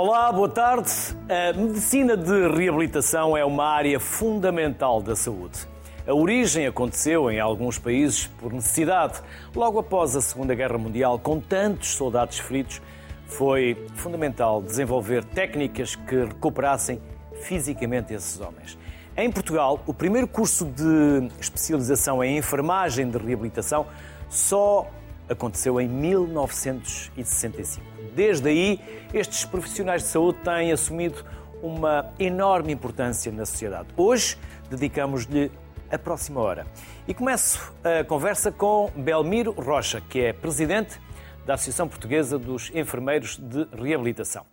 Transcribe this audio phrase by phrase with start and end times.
[0.00, 0.92] Olá, boa tarde.
[1.28, 5.66] A medicina de reabilitação é uma área fundamental da saúde.
[6.06, 9.20] A origem aconteceu em alguns países por necessidade.
[9.52, 12.80] Logo após a Segunda Guerra Mundial, com tantos soldados feridos,
[13.26, 17.02] foi fundamental desenvolver técnicas que recuperassem
[17.42, 18.78] fisicamente esses homens.
[19.16, 23.84] Em Portugal, o primeiro curso de especialização em enfermagem de reabilitação
[24.30, 24.86] só
[25.28, 27.97] aconteceu em 1965.
[28.14, 28.80] Desde aí,
[29.12, 31.24] estes profissionais de saúde têm assumido
[31.62, 33.88] uma enorme importância na sociedade.
[33.96, 34.36] Hoje,
[34.70, 35.50] dedicamos-lhe
[35.90, 36.66] a próxima hora.
[37.06, 41.00] E começo a conversa com Belmiro Rocha, que é presidente
[41.46, 44.44] da Associação Portuguesa dos Enfermeiros de Reabilitação.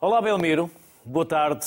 [0.00, 0.70] Olá, Belmiro.
[1.04, 1.66] Boa tarde.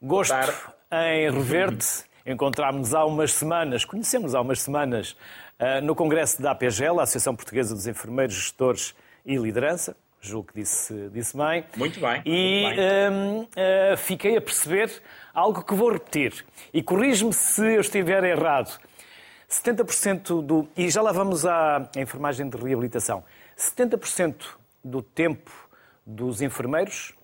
[0.00, 0.60] Gosto Boa tarde.
[0.92, 2.04] em rever-te.
[2.24, 5.16] Encontrámos-nos há umas semanas, conhecemos há umas semanas,
[5.58, 9.96] eh, no Congresso da APGL, a Associação Portuguesa dos Enfermeiros, Gestores e Liderança.
[10.26, 11.64] Julgo que disse, disse bem.
[11.76, 12.22] Muito bem.
[12.24, 13.94] E muito bem.
[13.94, 14.90] Uh, fiquei a perceber
[15.32, 16.44] algo que vou repetir.
[16.74, 18.78] E corrijo-me se eu estiver errado.
[19.48, 20.68] 70% do.
[20.76, 23.22] E já lá vamos à enfermagem de reabilitação.
[23.56, 24.44] 70%
[24.82, 25.50] do tempo
[26.04, 27.14] dos enfermeiros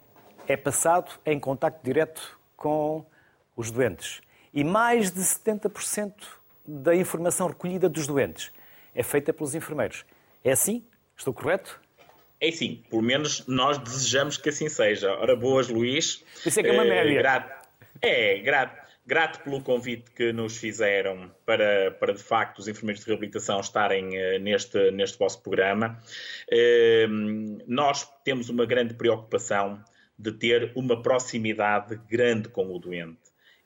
[0.47, 3.05] é passado em contacto direto com
[3.57, 4.21] os doentes.
[4.55, 6.13] E mais de 70%
[6.67, 8.53] da informação recolhida dos doentes
[8.95, 10.05] é feita pelos enfermeiros.
[10.45, 10.85] É assim?
[11.17, 11.81] Estou correto?
[12.43, 15.13] É sim, pelo menos nós desejamos que assim seja.
[15.13, 16.25] Ora, boas, Luís.
[16.45, 17.15] Isso é que é uma média.
[17.15, 17.69] grato,
[18.03, 23.09] é, grato, grato pelo convite que nos fizeram para, para de facto, os enfermeiros de
[23.09, 26.03] reabilitação estarem uh, neste, neste vosso programa.
[26.53, 29.81] Uh, nós temos uma grande preocupação
[30.19, 33.21] de ter uma proximidade grande com o doente.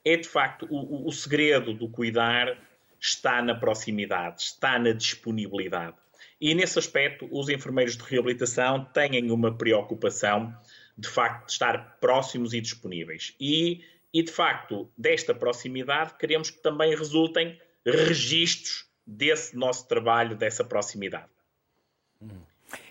[0.04, 2.58] É, de facto, o, o segredo do cuidar
[3.00, 5.96] está na proximidade, está na disponibilidade.
[6.40, 10.54] E nesse aspecto, os enfermeiros de reabilitação têm uma preocupação,
[10.96, 13.34] de facto, de estar próximos e disponíveis.
[13.40, 13.82] E,
[14.12, 21.28] e de facto, desta proximidade, queremos que também resultem registros desse nosso trabalho, dessa proximidade.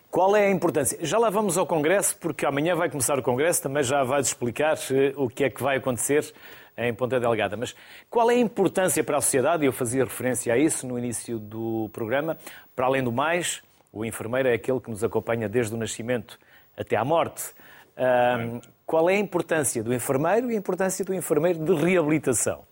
[0.10, 0.98] Qual é a importância?
[1.02, 4.78] Já lá vamos ao Congresso, porque amanhã vai começar o Congresso, também já vais explicar
[4.90, 6.34] eh, o que é que vai acontecer
[6.78, 7.56] em Ponta Delgada.
[7.56, 7.76] Mas
[8.10, 9.66] qual é a importância para a sociedade?
[9.66, 12.38] Eu fazia referência a isso no início do programa.
[12.76, 16.40] Para além do mais, o enfermeiro é aquele que nos acompanha desde o nascimento
[16.78, 17.54] até à morte.
[17.98, 22.64] Um, qual é a importância do enfermeiro e a importância do enfermeiro de reabilitação?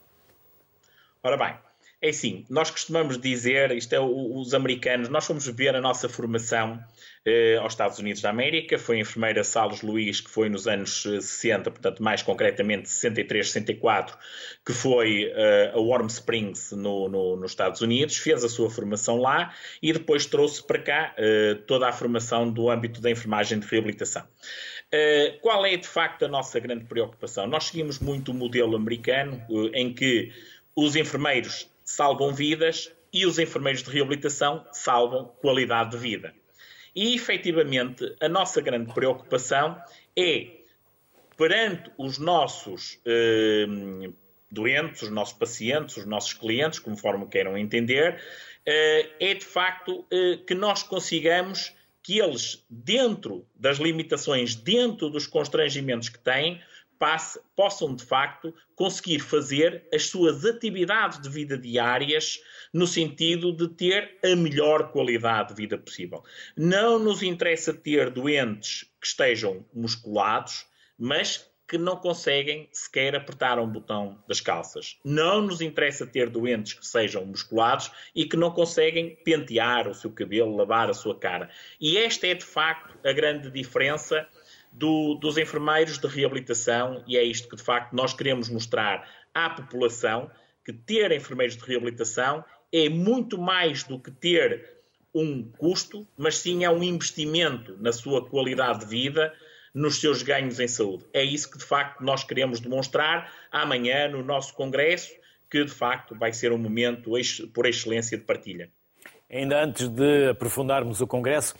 [1.24, 1.56] Ora bem,
[2.02, 6.84] é assim, nós costumamos dizer, isto é os americanos, nós fomos ver a nossa formação
[7.26, 11.04] eh, aos Estados Unidos da América, foi a enfermeira Salles Luís, que foi nos anos
[11.04, 14.18] 60, eh, portanto mais concretamente 63, 64,
[14.66, 19.18] que foi eh, a Warm Springs no, no, nos Estados Unidos, fez a sua formação
[19.18, 23.68] lá e depois trouxe para cá eh, toda a formação do âmbito da enfermagem de
[23.68, 24.24] reabilitação.
[24.94, 27.48] Uh, qual é de facto a nossa grande preocupação?
[27.48, 30.32] Nós seguimos muito o modelo americano, uh, em que
[30.76, 36.34] os enfermeiros salvam vidas e os enfermeiros de reabilitação salvam qualidade de vida.
[36.96, 39.82] E, efetivamente, a nossa grande preocupação
[40.16, 40.64] é,
[41.36, 43.66] perante os nossos eh,
[44.52, 48.22] doentes, os nossos pacientes, os nossos clientes, conforme queiram entender,
[48.66, 55.26] eh, é de facto eh, que nós consigamos que eles, dentro das limitações, dentro dos
[55.26, 56.62] constrangimentos que têm,
[57.56, 62.40] possam de facto conseguir fazer as suas atividades de vida diárias
[62.74, 66.24] no sentido de ter a melhor qualidade de vida possível.
[66.56, 70.66] Não nos interessa ter doentes que estejam musculados,
[70.98, 75.00] mas que não conseguem sequer apertar um botão das calças.
[75.04, 80.12] Não nos interessa ter doentes que sejam musculados e que não conseguem pentear o seu
[80.12, 81.50] cabelo, lavar a sua cara.
[81.80, 84.28] E esta é de facto a grande diferença
[84.74, 89.50] do, dos enfermeiros de reabilitação, e é isto que de facto nós queremos mostrar à
[89.50, 90.30] população:
[90.66, 94.74] que ter enfermeiros de reabilitação é muito mais do que ter
[95.14, 99.32] um custo, mas sim é um investimento na sua qualidade de vida,
[99.74, 101.06] nos seus ganhos em saúde.
[101.14, 105.12] É isso que de facto nós queremos demonstrar amanhã no nosso congresso,
[105.50, 107.12] que de facto vai ser um momento
[107.54, 108.72] por excelência de partilha.
[109.30, 111.56] Ainda antes de aprofundarmos o congresso,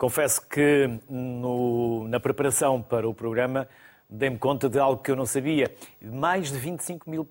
[0.00, 3.68] Confesso que no, na preparação para o programa
[4.08, 5.70] dei-me conta de algo que eu não sabia.
[6.00, 7.28] Mais de 25 mil,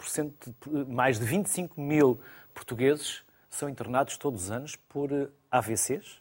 [0.88, 2.22] mais de 25 mil
[2.54, 5.10] portugueses são internados todos os anos por
[5.50, 6.19] AVCs?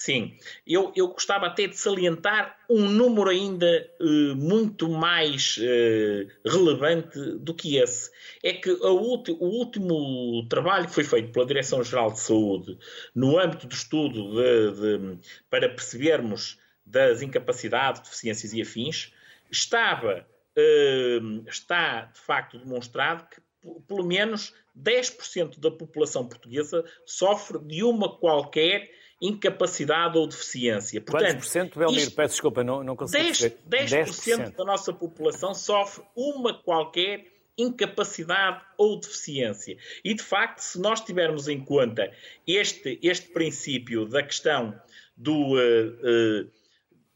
[0.00, 0.34] Sim,
[0.66, 7.52] eu, eu gostava até de salientar um número ainda uh, muito mais uh, relevante do
[7.52, 8.10] que esse.
[8.42, 12.78] É que ulti, o último trabalho que foi feito pela Direção-Geral de Saúde,
[13.14, 15.18] no âmbito do estudo de, de,
[15.50, 19.12] para percebermos das incapacidades, deficiências e afins,
[19.50, 20.26] estava,
[20.56, 23.38] uh, está de facto demonstrado que
[23.86, 31.00] pelo menos 10% da população portuguesa sofre de uma qualquer incapacidade ou deficiência.
[31.00, 32.02] Portanto, Quantos por cento, Belmiro?
[32.02, 37.26] Isto, Peço desculpa, não, não consigo 10, 10%, 10% da nossa população sofre uma qualquer
[37.58, 39.76] incapacidade ou deficiência.
[40.02, 42.10] E, de facto, se nós tivermos em conta
[42.46, 44.74] este, este princípio da questão
[45.14, 46.50] do, uh, uh,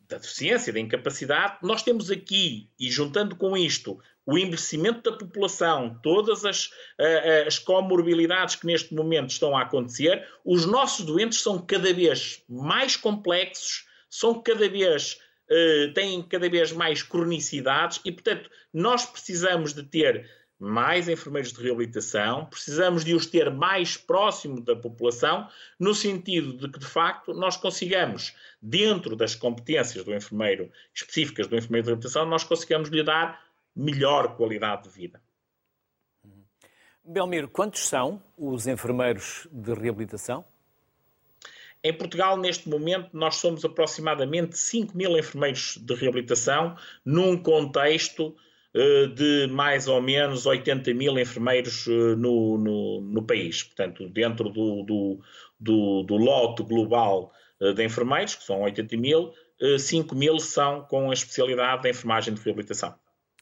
[0.07, 5.99] da deficiência, da incapacidade, nós temos aqui, e juntando com isto, o envelhecimento da população,
[6.03, 11.59] todas as, uh, as comorbilidades que neste momento estão a acontecer, os nossos doentes são
[11.59, 15.19] cada vez mais complexos, são cada vez
[15.51, 20.29] uh, têm cada vez mais cronicidades e, portanto, nós precisamos de ter
[20.59, 25.49] mais enfermeiros de reabilitação, precisamos de os ter mais próximo da população,
[25.79, 31.57] no sentido de que, de facto, nós consigamos, dentro das competências do enfermeiro, específicas do
[31.57, 33.43] enfermeiro de reabilitação, nós consigamos lhe dar
[33.75, 35.21] melhor qualidade de vida.
[37.05, 40.45] Belmiro, quantos são os enfermeiros de reabilitação?
[41.83, 48.35] Em Portugal, neste momento, nós somos aproximadamente 5 mil enfermeiros de reabilitação, num contexto
[48.75, 53.63] eh, de mais ou menos 80 mil enfermeiros eh, no, no, no país.
[53.63, 55.21] Portanto, dentro do, do,
[55.61, 59.33] do, do, lote global eh, de enfermeiros, que são 80 mil,
[59.79, 62.95] 5 mil são com a especialidade da enfermagem de reabilitação.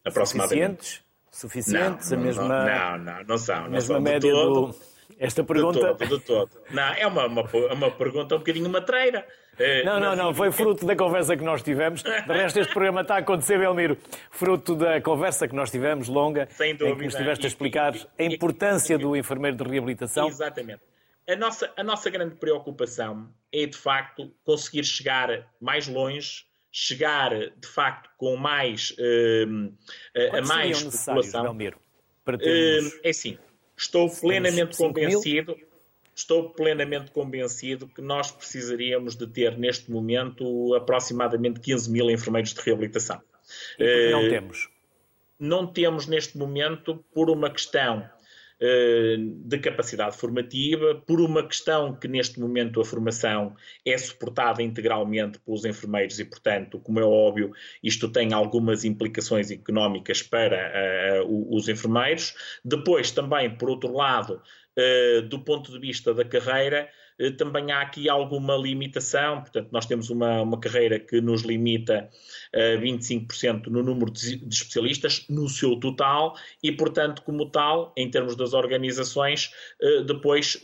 [0.05, 1.05] Aproximadamente.
[1.31, 2.01] Suficientes?
[2.01, 2.11] Suficientes?
[2.11, 3.63] Não, a mesma, não, não, não são.
[3.63, 4.75] Não mesma são média do
[5.19, 5.95] esta pergunta.
[5.95, 6.51] De todo, de todo.
[6.71, 9.27] Não, é uma, uma, uma pergunta um bocadinho matreira.
[9.59, 12.03] Eh, não, não, não, foi fruto da conversa que nós tivemos.
[12.03, 13.97] De resto, este programa está a acontecer, Belmiro,
[14.31, 16.95] fruto da conversa que nós tivemos, longa, Sem dúvida.
[16.95, 20.27] em que nos estiveste a explicar a importância do enfermeiro de reabilitação.
[20.27, 20.81] Exatamente.
[21.29, 27.69] A nossa, a nossa grande preocupação é, de facto, conseguir chegar mais longe, chegar, de
[27.69, 29.73] facto, com mais, uh,
[30.37, 31.43] a mais população.
[31.43, 31.79] Belmiro,
[32.25, 32.93] para termos...
[32.95, 33.39] Uh, é assim,
[33.83, 35.57] Estou plenamente convencido,
[36.15, 42.61] estou plenamente convencido que nós precisaríamos de ter neste momento aproximadamente 15 mil enfermeiros de
[42.61, 43.21] reabilitação.
[43.79, 44.69] E não uh, temos?
[45.39, 48.11] Não temos neste momento por uma questão eh,
[49.45, 55.65] de capacidade formativa, por uma questão que neste momento a formação é suportada integralmente pelos
[55.65, 62.35] enfermeiros e, portanto, como é óbvio, isto tem algumas implicações económicas para uh, os enfermeiros.
[62.65, 64.41] Depois, também, por outro lado,
[64.79, 69.87] uh, do ponto de vista da carreira, eh, também há aqui alguma limitação, portanto, nós
[69.87, 72.09] temos uma, uma carreira que nos limita
[72.55, 77.93] a uh, 25% no número de, de, especialistas, no seu total, e, portanto, como tal,
[77.97, 79.53] em termos das organizações,
[79.83, 80.61] uh, depois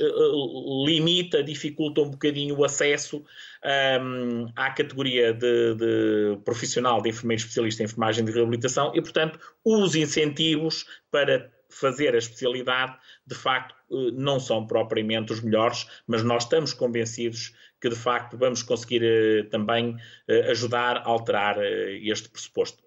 [0.85, 3.25] limita, dificulta um bocadinho o acesso um,
[3.65, 9.39] ehm, à categoria de, de, profissional de enfermeiro especialista em enfermagem de reabilitação e, portanto,
[9.65, 16.23] os incentivos para fazer a especialidade, de facto, eh, não são propriamente os melhores, mas
[16.23, 22.29] nós estamos convencidos que, de facto, vamos conseguir eh, também eh, ajudar a alterar este
[22.29, 22.83] pressuposto.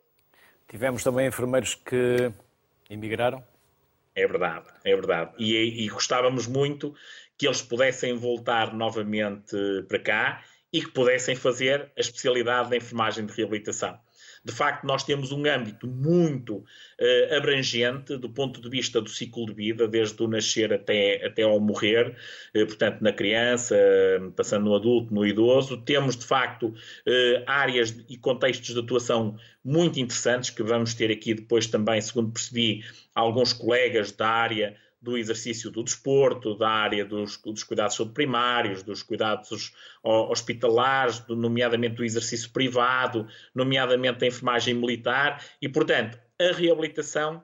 [0.68, 2.32] Tivemos também enfermeiros que
[2.90, 3.44] emigraram?
[4.16, 5.32] É verdade, é verdade.
[5.38, 6.94] E, e gostávamos muito
[7.38, 9.56] que eles pudessem voltar novamente
[9.88, 14.00] para cá e que pudessem fazer a especialidade da enfermagem de reabilitação.
[14.44, 19.46] De facto, nós temos um âmbito muito uh, abrangente do ponto de vista do ciclo
[19.46, 22.16] de vida, desde o nascer até, até ao morrer,
[22.56, 23.76] uh, portanto, na criança,
[24.36, 25.78] passando no adulto, no idoso.
[25.78, 31.36] Temos, de facto, uh, áreas e contextos de atuação muito interessantes que vamos ter aqui
[31.36, 32.84] depois também, segundo percebi,
[33.14, 39.02] alguns colegas da área do exercício do desporto, da área dos, dos cuidados primários, dos
[39.02, 47.44] cuidados hospitalares, nomeadamente do exercício privado, nomeadamente da enfermagem militar, e, portanto, a reabilitação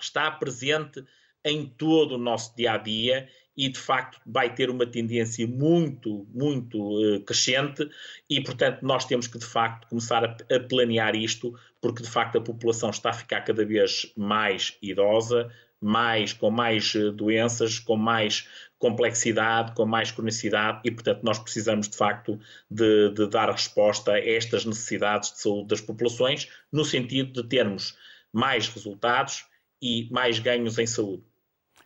[0.00, 1.04] está presente
[1.44, 6.26] em todo o nosso dia a dia e de facto vai ter uma tendência muito,
[6.32, 7.88] muito uh, crescente.
[8.28, 12.38] E portanto nós temos que de facto começar a, a, planear isto porque de facto
[12.38, 15.52] a população está a ficar cada vez mais idosa,
[15.84, 18.48] mais, com mais eh, doenças, com mais
[18.78, 22.38] complexidade, com mais cronicidade e, portanto, nós precisamos de facto
[22.70, 27.96] de, de, dar resposta a estas necessidades de saúde das populações, no sentido de termos
[28.32, 29.46] mais resultados
[29.80, 31.22] e mais ganhos em saúde.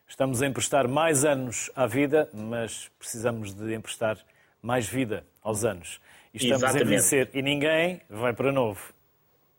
[0.09, 4.19] Estamos a emprestar mais anos à vida, mas precisamos de emprestar
[4.63, 6.01] mais vida aos anos.
[6.33, 6.83] E estamos Exatamente.
[6.83, 8.93] a envelhecer e ninguém vai para novo.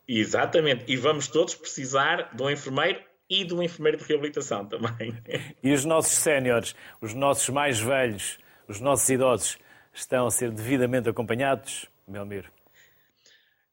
[0.06, 0.84] Exatamente.
[0.88, 3.00] E vamos todos precisar de um enfermeiro
[3.30, 5.14] e do enfermeiro de reabilitação também.
[5.62, 9.58] E os nossos séniores, os nossos mais velhos, os nossos idosos,
[9.94, 12.50] estão a ser devidamente acompanhados, Melmiro?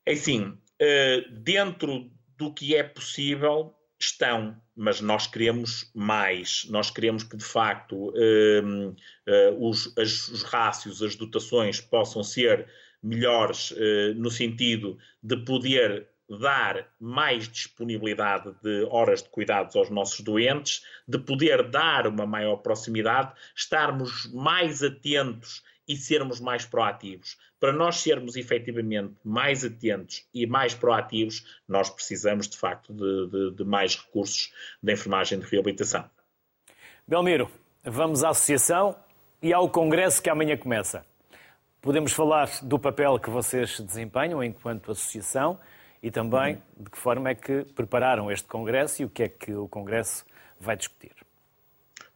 [0.06, 6.68] É assim, uh, dentro do que é possível, estão, mas nós queremos mais.
[6.70, 12.68] Nós queremos que, de facto, uh, uh, os, as, os rácios, as dotações possam ser
[13.02, 13.74] melhores
[14.16, 21.18] no sentido de poder dar mais disponibilidade de horas de cuidados aos nossos doentes, de
[21.18, 27.38] poder dar uma maior proximidade, estarmos mais atentos e sermos mais proativos.
[27.60, 33.56] Para nós sermos efetivamente mais atentos e mais proativos, nós precisamos de facto de, de,
[33.56, 34.52] de mais recursos
[34.84, 36.10] da enfermagem de reabilitação.
[37.08, 37.50] Belmiro,
[37.84, 38.96] vamos à associação
[39.42, 41.06] e ao congresso que amanhã começa.
[41.82, 45.58] Podemos falar do papel que vocês desempenham enquanto associação
[46.02, 49.54] e também de que forma é que prepararam este Congresso e o que é que
[49.54, 50.26] o Congresso
[50.60, 51.14] vai discutir.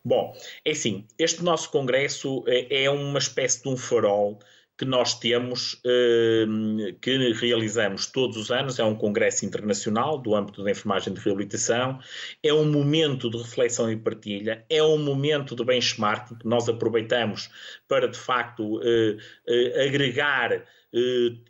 [0.04, 0.36] Bom,
[0.66, 4.40] é assim, este nosso Congresso é, é uma espécie de um farol
[4.82, 10.64] que nós temos, ehm, que realizamos todos os anos, é um congresso internacional do âmbito
[10.64, 12.00] da enfermagem de reabilitação,
[12.42, 17.52] é um momento de reflexão e partilha, é um momento de benchmarking que nós aproveitamos
[17.88, 20.64] para, de facto, eh, eh, agregar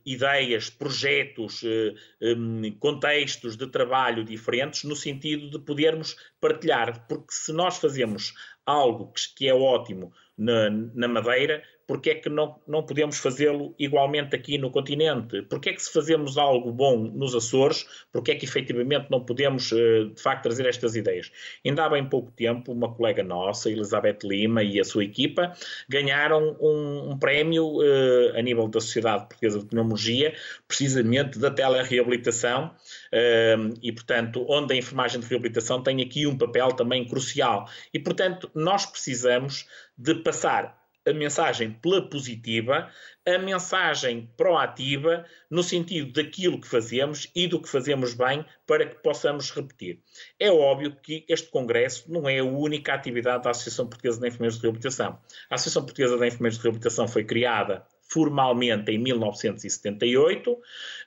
[0.06, 2.36] ideias, projetos, eh, eh,
[2.80, 8.34] contextos de trabalho diferentes, no sentido de podermos partilhar, porque se nós fazemos
[8.66, 13.76] algo que, que é ótimo na, na Madeira, porque é que não, não podemos fazê-lo
[13.78, 15.42] igualmente aqui no continente?
[15.42, 19.74] Porque é que se fazemos algo bom nos Açores, porque é que efetivamente não podemos
[19.74, 21.30] eh, de facto trazer estas ideias?
[21.66, 25.52] Ainda há bem pouco tempo, uma colega nossa, Elizabeth Lima, e a sua equipa
[25.90, 30.34] ganharam um, um prémio uh, a nível da Sociedade Portuguesa de Pneumologia,
[30.70, 36.70] precisamente da telereabilitação, uh, e portanto, onde a enfermagem de reabilitação tem aqui um papel
[36.70, 37.68] também crucial.
[37.94, 39.68] E portanto, nós precisamos
[39.98, 42.89] de passar a mensagem pela positiva,
[43.25, 48.96] a mensagem proativa, no sentido daquilo que fazemos e do que fazemos bem para que
[49.01, 50.00] possamos repetir.
[50.39, 54.58] É óbvio que este Congresso não é a única atividade da Associação Portuguesa de Enfermeiros
[54.58, 55.20] de Reabilitação.
[55.50, 60.58] A Associação Portuguesa de Enfermeiros de Reabilitação foi criada formalmente em 1978.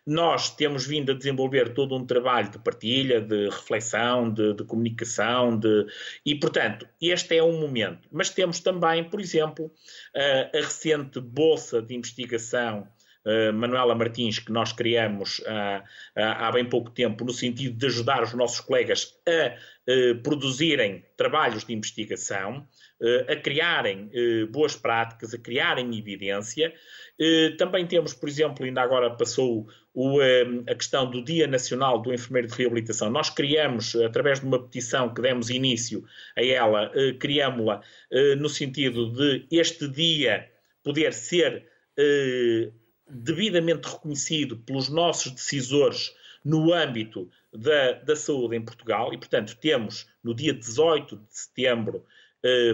[0.06, 5.58] Nós temos vindo a desenvolver todo um trabalho de partilha, de reflexão, de, de comunicação,
[5.58, 5.87] de...
[6.25, 8.08] e, portanto, este é um momento.
[8.11, 9.70] Mas temos também, por exemplo,
[10.16, 12.88] a, a recente Bolsa de Investigação
[13.26, 15.82] Uh, Manuela Martins, que nós criamos uh,
[16.14, 19.56] há bem pouco tempo, no sentido de ajudar os nossos colegas a
[20.23, 22.68] produzirem trabalhos de investigação.
[23.04, 26.73] Eh, a criarem eh, boas práticas, a criarem evidência.
[27.18, 30.18] Eh, também temos, por exemplo, ainda agora passou o,
[30.66, 33.11] a questão do Dia Nacional do Enfermeiro de Reabilitação.
[33.11, 36.02] Nós criamos, através de uma petição que demos início
[36.34, 37.80] a ela, criámos-la
[38.38, 40.50] no sentido de este dia
[40.82, 41.64] poder ser
[43.08, 46.12] devidamente reconhecido pelos nossos decisores
[46.44, 52.04] no âmbito da, da saúde em Portugal e, portanto, temos no dia 18 de setembro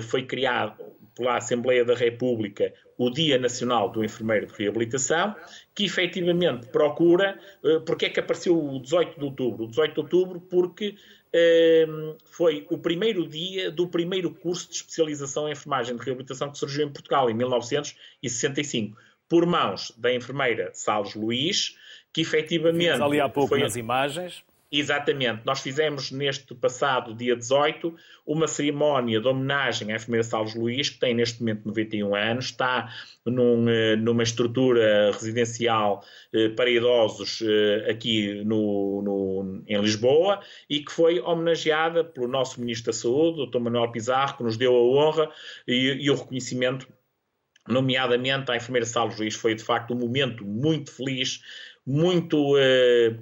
[0.09, 0.75] foi criado
[1.15, 5.35] pela Assembleia da República o Dia Nacional do Enfermeiro de Reabilitação,
[5.75, 9.65] que efetivamente procura, eh, porque é que apareceu o 18 de outubro?
[9.65, 10.97] O 18 de outubro porque
[11.33, 16.59] ehm, foi o primeiro dia do primeiro curso de especialização em enfermagem de reabilitação que
[16.59, 18.97] surgiu em Portugal, em 1965,
[19.29, 21.77] por mãos da enfermeira Salles Luís,
[22.13, 22.93] que efetivamente...
[22.93, 23.61] Fiz ali há pouco foi...
[23.61, 24.43] nas imagens.
[24.73, 25.43] Exatamente.
[25.45, 27.93] Nós fizemos neste passado dia 18
[28.25, 32.89] uma cerimónia de homenagem à enfermeira Salles Luís, que tem neste momento 91 anos, está
[33.27, 40.85] num, eh, numa estrutura residencial eh, para idosos eh, aqui no, no, em Lisboa e
[40.85, 43.59] que foi homenageada pelo nosso Ministro da Saúde, Dr.
[43.59, 45.33] Manuel Pizarro, que nos deu a honra
[45.67, 46.87] e, e o reconhecimento
[47.69, 51.41] nomeadamente à enfermeira Salles Luís, foi de facto um momento muito feliz,
[51.87, 53.17] muito eh,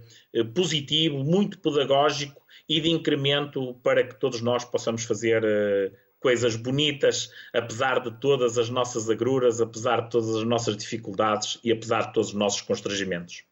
[0.44, 7.30] positivo, muito pedagógico e de incremento para que todos nós possamos fazer eh, coisas bonitas,
[7.54, 12.12] apesar de todas as nossas agruras, apesar de todas as nossas dificuldades e apesar de
[12.12, 13.44] todos os nossos constrangimentos.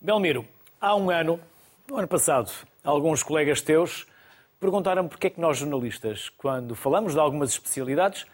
[0.00, 0.46] Belmiro,
[0.80, 1.40] há um ano,
[1.88, 2.52] no ano passado,
[2.84, 4.06] alguns colegas teus
[4.60, 8.26] perguntaram porque é que nós jornalistas, quando falamos de algumas especialidades,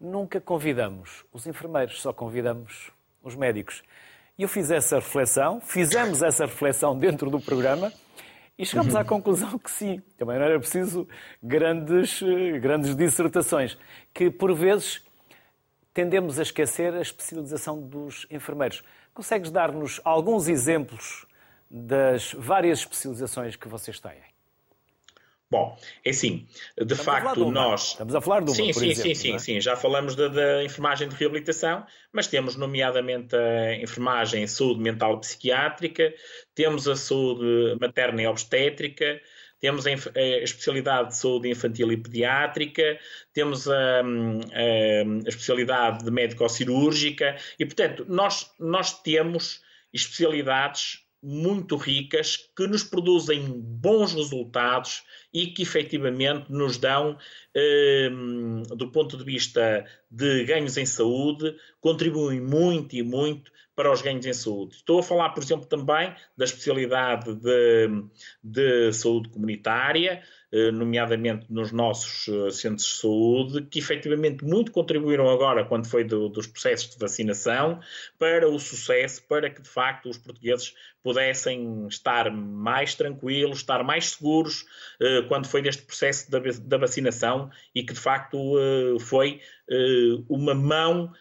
[0.00, 2.90] nunca convidamos os enfermeiros, só convidamos
[3.22, 3.82] os médicos.
[4.42, 7.92] E eu fiz essa reflexão, fizemos essa reflexão dentro do programa
[8.58, 11.06] e chegamos à conclusão que sim, também não era preciso
[11.40, 13.78] grandes, eh, grandes dissertações,
[14.12, 15.00] que por vezes
[15.94, 18.82] tendemos a esquecer a especialização dos enfermeiros.
[19.14, 21.24] Consegues dar-nos alguns exemplos
[21.70, 24.31] das várias especializações que vocês têm?
[25.52, 26.46] Bom, é assim,
[26.78, 27.88] de Estamos facto, nós.
[27.88, 29.38] Estamos a falar de uma, sim, sim, exemplo, sim, sim, é?
[29.38, 29.60] sim.
[29.60, 36.14] Já falamos da, enfermagem de reabilitação, mas temos, nomeadamente, a enfermagem em saúde mental psiquiátrica,
[36.54, 39.20] temos a saúde materna e obstétrica,
[39.60, 42.98] temos a, a especialidade de saúde infantil e pediátrica,
[43.34, 49.60] temos a, a, a especialidade de médico-cirúrgica, e, portanto, nós, nós temos
[49.92, 57.16] especialidades muito ricas que nos produzem bons resultados e que efetivamente nos dão,
[57.54, 58.10] eh,
[58.74, 64.26] do ponto de vista de ganhos em saúde, contribuem muito e muito para os ganhos
[64.26, 64.76] em saúde.
[64.76, 68.04] Estou a falar, por exemplo, também da especialidade de,
[68.42, 70.22] de saúde comunitária,
[70.54, 76.04] eh, nomeadamente nos nossos eh, centros de saúde, que efetivamente muito contribuíram agora, quando foi
[76.04, 77.80] do, dos processos de vacinação,
[78.18, 84.10] para o sucesso, para que de facto os portugueses pudessem estar mais tranquilos, estar mais
[84.10, 84.66] seguros,
[85.00, 88.36] eh, quando foi neste processo da, da vacinação e que de facto
[89.00, 89.40] foi
[90.28, 91.12] uma mão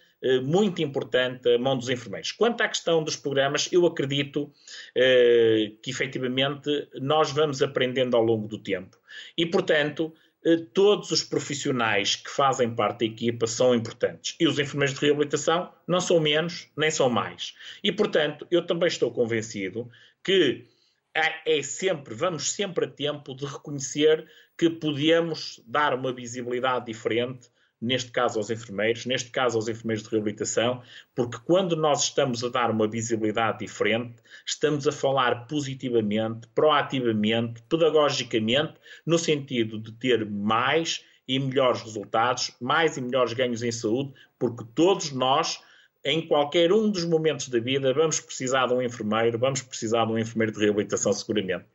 [0.43, 2.31] muito importante a mão dos enfermeiros.
[2.31, 4.51] Quanto à questão dos programas, eu acredito
[4.95, 8.97] eh, que efetivamente nós vamos aprendendo ao longo do tempo.
[9.35, 10.13] E, portanto,
[10.45, 14.35] eh, todos os profissionais que fazem parte da equipa são importantes.
[14.39, 17.55] E os enfermeiros de reabilitação não são menos, nem são mais.
[17.83, 19.89] E, portanto, eu também estou convencido
[20.23, 20.65] que
[21.13, 24.25] é sempre, vamos sempre a tempo de reconhecer
[24.57, 27.49] que podemos dar uma visibilidade diferente
[27.81, 30.81] neste caso aos enfermeiros, neste caso aos enfermeiros de reabilitação,
[31.15, 38.73] porque quando nós estamos a dar uma visibilidade diferente, estamos a falar positivamente, proativamente, pedagogicamente,
[39.05, 44.65] no sentido de ter mais e melhores resultados, mais e melhores ganhos em saúde, porque
[44.75, 45.61] todos nós,
[46.03, 50.11] em qualquer um dos momentos da vida, vamos precisar de um enfermeiro, vamos precisar de
[50.11, 51.65] um enfermeiro de reabilitação, seguramente.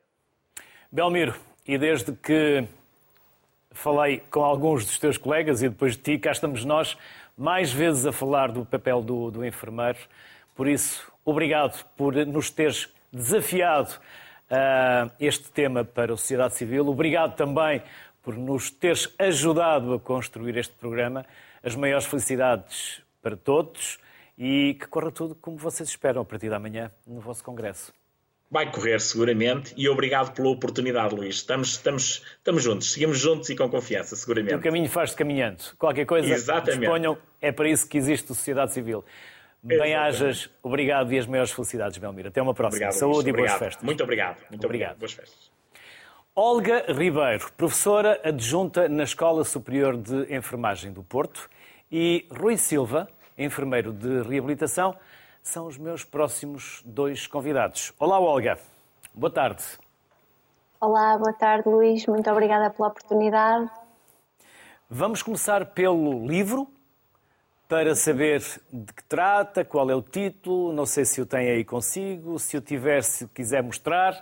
[0.92, 1.34] Belmiro,
[1.66, 2.66] e desde que
[3.76, 6.96] falei com alguns dos teus colegas e depois de ti, cá estamos nós
[7.37, 9.98] mais vezes a falar do papel do, do enfermeiro.
[10.55, 13.90] Por isso, obrigado por nos teres desafiado
[14.50, 16.88] uh, este tema para a sociedade civil.
[16.88, 17.83] Obrigado também
[18.22, 21.24] por nos teres ajudado a construir este programa.
[21.62, 23.98] As maiores felicidades para todos
[24.38, 27.92] e que corra tudo como vocês esperam a partir de amanhã no vosso congresso.
[28.50, 31.37] Vai correr seguramente e obrigado pela oportunidade, Luís.
[31.37, 34.54] Estamos, estamos, estamos juntos, seguimos juntos e com confiança, seguramente.
[34.54, 35.62] O caminho faz-se caminhando.
[35.76, 36.78] Qualquer coisa Exatamente.
[36.78, 39.04] disponham, é para isso que existe a sociedade civil.
[39.62, 42.28] Bem-ajas, obrigado e as maiores felicidades, Belmira.
[42.28, 42.87] Até uma próxima.
[42.87, 43.82] Obrigado, Saúde e boas festas.
[43.82, 44.37] Muito obrigado.
[44.48, 44.64] Muito obrigado.
[44.64, 44.98] obrigado.
[44.98, 45.50] Boas festas.
[46.38, 51.48] Olga Ribeiro, professora adjunta na Escola Superior de Enfermagem do Porto,
[51.90, 54.96] e Rui Silva, enfermeiro de reabilitação
[55.46, 57.92] são os meus próximos dois convidados.
[58.00, 58.59] Olá, Olga.
[59.14, 59.62] Boa tarde.
[60.80, 62.04] Olá, boa tarde, Luís.
[62.06, 63.70] Muito obrigada pela oportunidade.
[64.90, 66.68] Vamos começar pelo livro,
[67.68, 68.40] para saber
[68.72, 70.72] de que trata, qual é o título.
[70.72, 74.20] Não sei se o tem aí consigo, se o tiver, se quiser mostrar.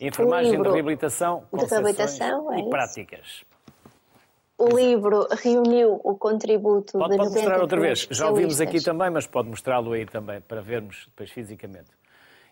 [0.00, 3.44] Enfermagem de reabilitação, de reabilitação é e práticas
[4.58, 8.08] o livro reuniu o contributo pode, de Pode mostrar outra vez.
[8.10, 11.90] Já o vimos aqui também, mas pode mostrá-lo aí também para vermos depois fisicamente.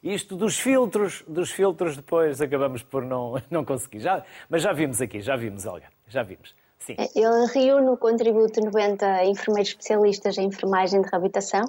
[0.03, 3.99] Isto dos filtros, dos filtros depois acabamos por não, não conseguir.
[3.99, 6.55] Já, mas já vimos aqui, já vimos, Olga, já vimos.
[6.79, 6.95] Sim.
[6.99, 11.65] Ele reúne o contributo de 90 enfermeiros especialistas em enfermagem de reabilitação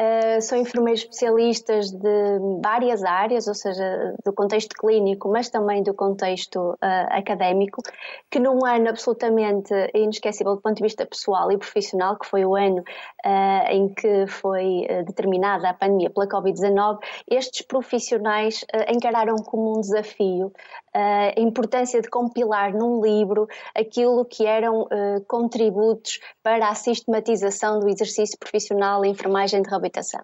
[0.00, 5.92] Uh, são enfermeiros especialistas de várias áreas, ou seja, do contexto clínico, mas também do
[5.92, 6.76] contexto uh,
[7.10, 7.82] académico,
[8.30, 12.56] que num ano absolutamente inesquecível do ponto de vista pessoal e profissional, que foi o
[12.56, 16.98] ano uh, em que foi determinada a pandemia pela Covid-19,
[17.30, 20.50] estes profissionais encararam como um desafio
[20.92, 24.88] a importância de compilar num livro aquilo que eram
[25.26, 30.22] contributos para a sistematização do exercício profissional em enfermagem de reabilitação.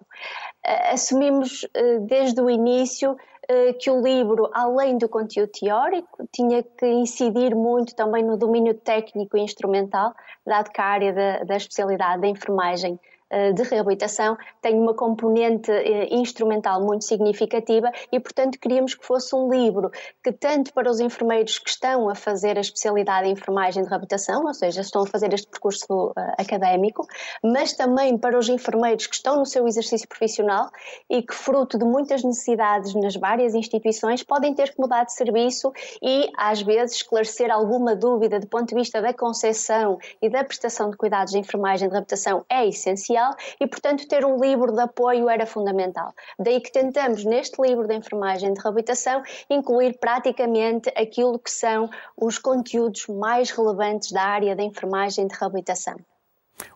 [0.65, 3.15] Eh, assumimos eh, desde o início
[3.47, 8.73] eh, que o livro, além do conteúdo teórico, tinha que incidir muito também no domínio
[8.73, 10.13] técnico e instrumental,
[10.45, 13.16] dado que a área da, da especialidade da enfermagem eh,
[13.53, 19.49] de reabilitação tem uma componente eh, instrumental muito significativa e, portanto, queríamos que fosse um
[19.49, 19.91] livro
[20.23, 24.45] que, tanto para os enfermeiros que estão a fazer a especialidade em enfermagem de reabilitação,
[24.45, 27.05] ou seja, estão a fazer este percurso eh, académico,
[27.43, 30.69] mas também para os enfermeiros que estão no seu exercício profissional
[31.09, 35.73] e que, fruto de muitas necessidades nas várias instituições, podem ter que mudar de serviço
[36.01, 40.89] e, às vezes, esclarecer alguma dúvida do ponto de vista da concessão e da prestação
[40.89, 44.81] de cuidados de enfermagem de reabilitação é essencial essencial e, portanto, ter um livro de
[44.81, 46.13] apoio era fundamental.
[46.39, 52.37] Daí que tentamos, neste livro de enfermagem de reabilitação, incluir praticamente aquilo que são os
[52.37, 55.95] conteúdos mais relevantes da área da enfermagem de reabilitação.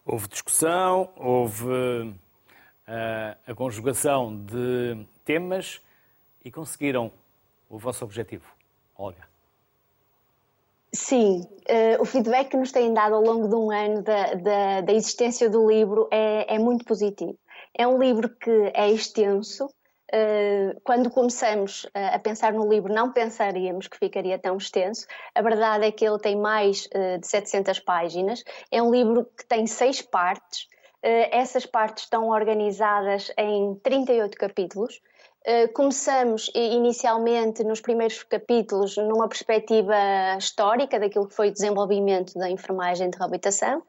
[0.05, 2.15] Houve discussão, houve uh,
[3.47, 5.81] a conjugação de temas
[6.43, 7.11] e conseguiram
[7.69, 8.45] o vosso objetivo,
[8.95, 9.30] Olga.
[10.93, 14.81] Sim, uh, o feedback que nos têm dado ao longo de um ano da, da,
[14.81, 17.37] da existência do livro é, é, muito positivo.
[17.73, 19.67] É um livro que é extenso.
[20.13, 25.07] Uh, quando começamos a pensar no livro, não pensaríamos que ficaria tão extenso.
[25.33, 28.43] A verdade é que ele tem mais uh, de 700 páginas.
[28.69, 30.67] É um livro que tem seis partes.
[31.01, 34.99] essas partes estão organizadas em 38 capítulos.
[35.43, 39.95] Eh, começamos inicialmente nos primeiros capítulos numa perspectiva
[40.37, 43.81] histórica daquilo que foi o desenvolvimento da enfermagem de reabilitação.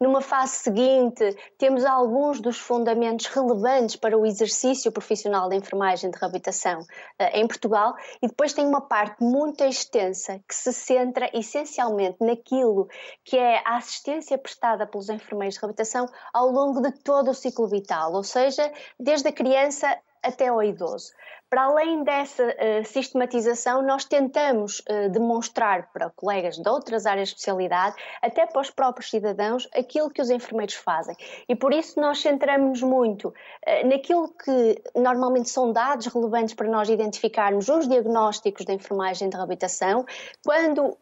[0.00, 6.18] Numa fase seguinte, temos alguns dos fundamentos relevantes para o exercício profissional da enfermagem de
[6.18, 6.80] reabilitação
[7.18, 12.88] eh, em Portugal e depois tem uma parte muito extensa que se centra essencialmente naquilo
[13.22, 17.68] que é a assistência prestada pelos enfermeiros de reabilitação ao longo de todo o ciclo
[17.68, 21.12] vital, ou seja, desde a criança até ao idoso.
[21.54, 27.34] Para além dessa uh, sistematização, nós tentamos uh, demonstrar para colegas de outras áreas de
[27.34, 31.14] especialidade, até para os próprios cidadãos, aquilo que os enfermeiros fazem.
[31.48, 36.88] E por isso nós centramos muito uh, naquilo que normalmente são dados relevantes para nós
[36.88, 40.04] identificarmos os diagnósticos da enfermagem de reabilitação.
[40.44, 40.98] Quando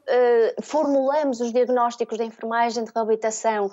[0.62, 3.70] formulamos os diagnósticos da enfermagem de reabilitação,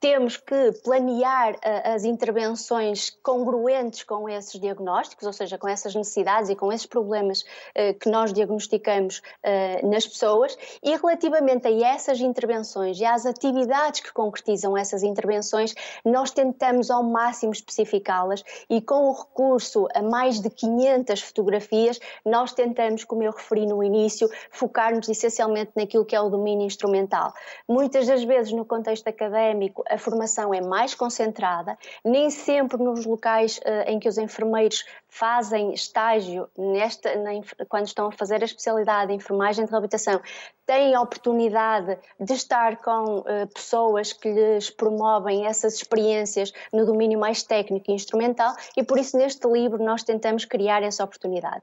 [0.00, 6.50] temos que planear uh, as intervenções congruentes com esses diagnósticos, ou seja, com essas necessidades
[6.50, 10.56] e com esses problemas uh, que nós diagnosticamos uh, nas pessoas.
[10.82, 17.02] E relativamente a essas intervenções e às atividades que concretizam essas intervenções, nós tentamos ao
[17.02, 23.32] máximo especificá-las e com o recurso a mais de 500 fotografias, nós tentamos, como eu
[23.32, 27.32] referi no início, focar-nos essencialmente naquilo que é o domínio instrumental.
[27.68, 33.58] Muitas das vezes, no contexto académico, a formação é mais concentrada, nem sempre nos locais
[33.58, 37.30] uh, em que os enfermeiros fazem estágio, nesta, na,
[37.68, 40.20] quando estão a fazer a especialidade de enfermagem de reabilitação,
[40.66, 47.18] têm a oportunidade de estar com uh, pessoas que lhes promovem essas experiências no domínio
[47.18, 51.62] mais técnico e instrumental, e por isso neste livro nós tentamos criar essa oportunidade.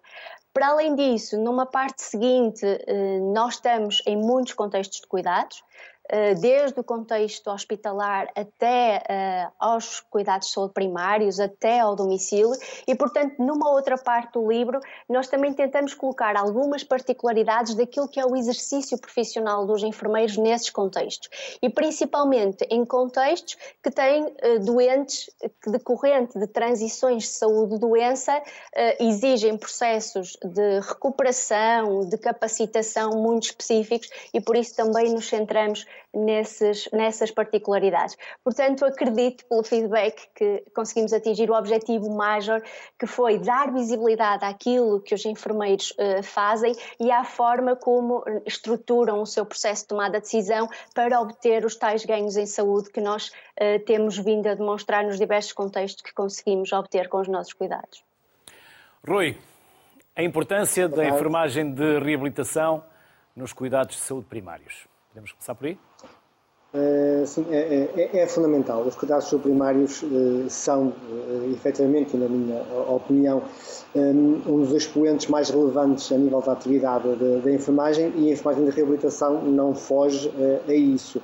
[0.54, 5.93] Para além disso, numa parte seguinte, uh, nós estamos em muitos contextos de cuidados, eh,
[6.40, 12.52] desde o contexto hospitalar até uh, aos cuidados de saúde primários, até ao domicílio,
[12.86, 18.20] e, portanto, numa outra parte do livro, nós também tentamos colocar algumas particularidades daquilo que
[18.20, 21.30] é o exercício profissional dos enfermeiros nesses contextos,
[21.62, 25.30] e principalmente em contextos que têm uh, doentes
[25.62, 28.42] que, decorrente de transições de saúde-doença,
[29.00, 36.88] exigem processos de recuperação, de capacitação muito específicos, e por isso também nos centramos nesses,
[36.92, 38.16] nessas particularidades.
[38.44, 42.62] Portanto, acredito pelo feedback que conseguimos atingir o objetivo major,
[43.00, 49.22] que foi dar visibilidade àquilo que os enfermeiros uh, fazem e à forma como estruturam
[49.22, 53.02] o seu processo de tomada de decisão para obter os tais ganhos em saúde que
[53.02, 57.54] nós uh, temos vindo a demonstrar nos diversos contextos que conseguimos obter com os nossos
[57.54, 58.04] cuidados.
[59.06, 59.38] Rui,
[60.16, 62.84] a importância da enfermagem de reabilitação
[63.36, 64.93] nos cuidados de saúde primários.
[65.14, 65.78] Podemos começar por aí?
[66.74, 68.82] Uh, sim, é, é, é, fundamental.
[68.82, 73.44] Os cuidados primários uh, são, uh, efetivamente, na minha opinião,
[73.94, 77.08] um, dos expoentes mais relevantes a nível da atividade
[77.44, 81.22] da enfermagem e a enfermagem de reabilitação não foge uh, a isso.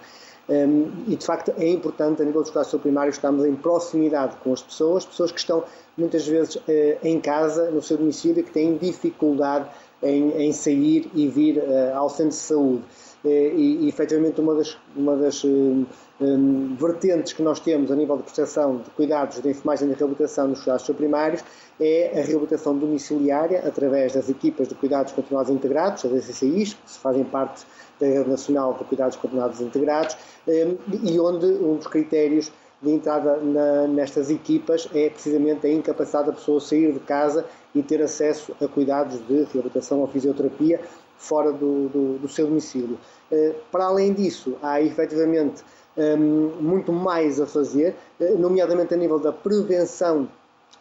[0.47, 4.53] Um, e, de facto, é importante, a nível dos cuidados primários, estarmos em proximidade com
[4.53, 5.63] as pessoas, pessoas que estão,
[5.97, 6.59] muitas vezes,
[7.03, 9.67] em casa, no seu domicílio, que têm dificuldade
[10.01, 11.61] em, em sair e vir
[11.93, 12.83] ao centro de saúde.
[13.23, 15.85] Eh, e, e efetivamente uma das, uma das um,
[16.21, 19.93] eh, eh, vertentes que nós temos a nível de prestação de cuidados de enfermagem e
[19.93, 21.43] de reabilitação nos cuidados primários
[21.81, 27.25] é a reabilitação domiciliária através das equipas de cuidados continuados integrados, as DCCIs, que fazem
[27.25, 27.65] parte
[27.99, 32.51] da Rede Nacional de Cuidados Continuados Integrados, e onde um dos critérios
[32.81, 37.81] de entrada na, nestas equipas é precisamente a incapacidade da pessoa sair de casa e
[37.81, 40.81] ter acesso a cuidados de reabilitação ou fisioterapia
[41.19, 42.97] fora do, do, do seu domicílio.
[43.31, 45.63] Eh, para além disso, há efetivamente
[45.95, 50.27] ehm, muito mais a fazer, eh, nomeadamente a nível da prevenção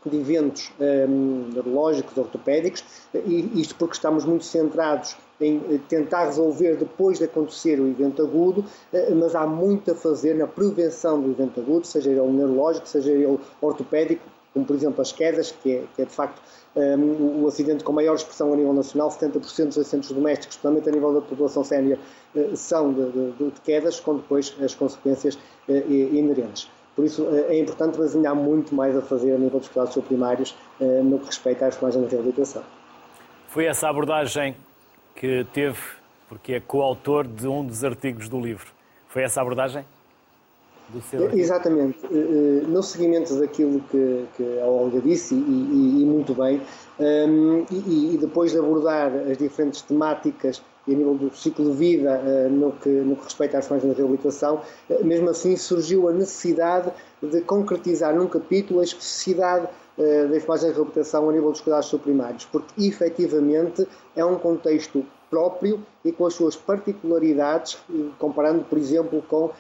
[0.07, 6.77] de eventos ehm, neurológicos, ortopédicos, e isto porque estamos muito centrados em eh, tentar resolver
[6.77, 11.31] depois de acontecer o evento agudo, eh, mas há muito a fazer na prevenção do
[11.31, 15.85] evento agudo, seja ele neurológico, seja ele ortopédico, como por exemplo as quedas, que é,
[15.95, 16.41] que é de facto
[16.77, 20.93] um, o acidente com maior expressão a nível nacional, 70% dos acidentes domésticos, especialmente a
[20.93, 21.99] nível da população sénior,
[22.55, 26.71] são de, de, de, quedas, com depois as consequências inerentes.
[26.95, 30.55] Por isso é importante desenhar muito mais a fazer a nível dos cuidados primários
[31.05, 32.63] no que respeita às imagens de reabilitação.
[33.49, 34.57] Foi essa abordagem
[35.15, 35.81] que teve,
[36.29, 38.67] porque é coautor de um dos artigos do livro.
[39.09, 39.85] Foi essa abordagem?
[40.89, 41.99] Do seu Exatamente.
[42.07, 46.63] Eh, eh, no seguimento daquilo que, que a Olga disse, e, e, e muito bem,
[46.99, 51.77] um, e, e, depois de abordar as diferentes temáticas e a nível do ciclo de
[51.77, 56.09] vida uh, no, que, no que respeita às formas de reabilitação, uh, mesmo assim surgiu
[56.09, 56.91] a necessidade
[57.23, 59.67] de concretizar num capítulo a especificidade
[59.99, 65.05] uh, da enfermagem de reabilitação a nível dos cuidados primários, porque efetivamente é um contexto
[65.29, 67.77] próprio e com as suas particularidades,
[68.19, 69.51] comparando, por exemplo, com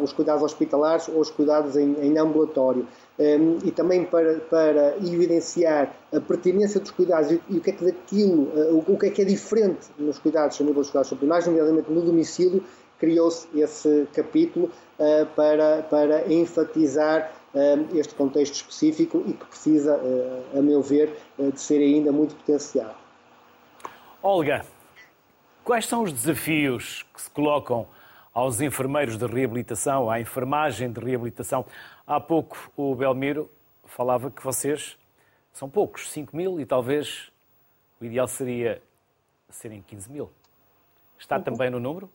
[0.00, 2.86] os cuidados hospitalares ou os cuidados em, em ambulatório.
[3.18, 7.70] Um, ehm, e também para, para evidenciar a pertinência dos cuidados e, e o que
[7.70, 10.82] é que daquilo, uh, o, o, que é que é diferente nos cuidados, a nível
[10.82, 12.62] dos cuidados primários, nomeadamente no domicílio,
[13.00, 17.32] criou-se esse capítulo uh, para, para enfatizar
[17.94, 19.98] este contexto específico e que precisa,
[20.54, 22.94] a meu ver, de ser ainda muito potenciado.
[24.22, 24.64] Olga,
[25.64, 27.86] quais são os desafios que se colocam
[28.32, 31.64] aos enfermeiros de reabilitação, à enfermagem de reabilitação?
[32.06, 33.50] Há pouco o Belmiro
[33.84, 34.96] falava que vocês
[35.52, 37.30] são poucos, 5 mil, e talvez
[38.00, 38.80] o ideal seria
[39.50, 40.30] serem 15 mil.
[41.18, 41.42] Está uhum.
[41.42, 42.10] também no número?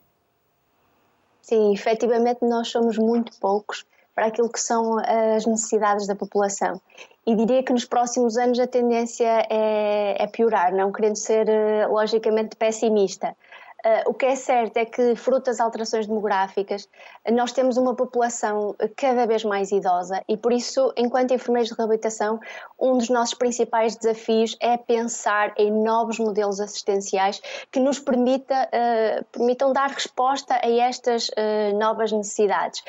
[1.42, 6.80] Sim, efetivamente nós somos muito poucos para aquilo que são as necessidades da população.
[7.26, 11.86] E diria que nos próximos anos a tendência é, é piorar, não querendo ser eh,
[11.86, 13.36] logicamente pessimista.
[13.84, 16.88] Uh, o que é certo é que, fruto das alterações demográficas,
[17.30, 22.40] nós temos uma população cada vez mais idosa e, por isso, enquanto enfermeiros de reabilitação,
[22.80, 29.24] um dos nossos principais desafios é pensar em novos modelos assistenciais que nos permita, uh,
[29.30, 32.82] permitam dar resposta a estas uh, novas necessidades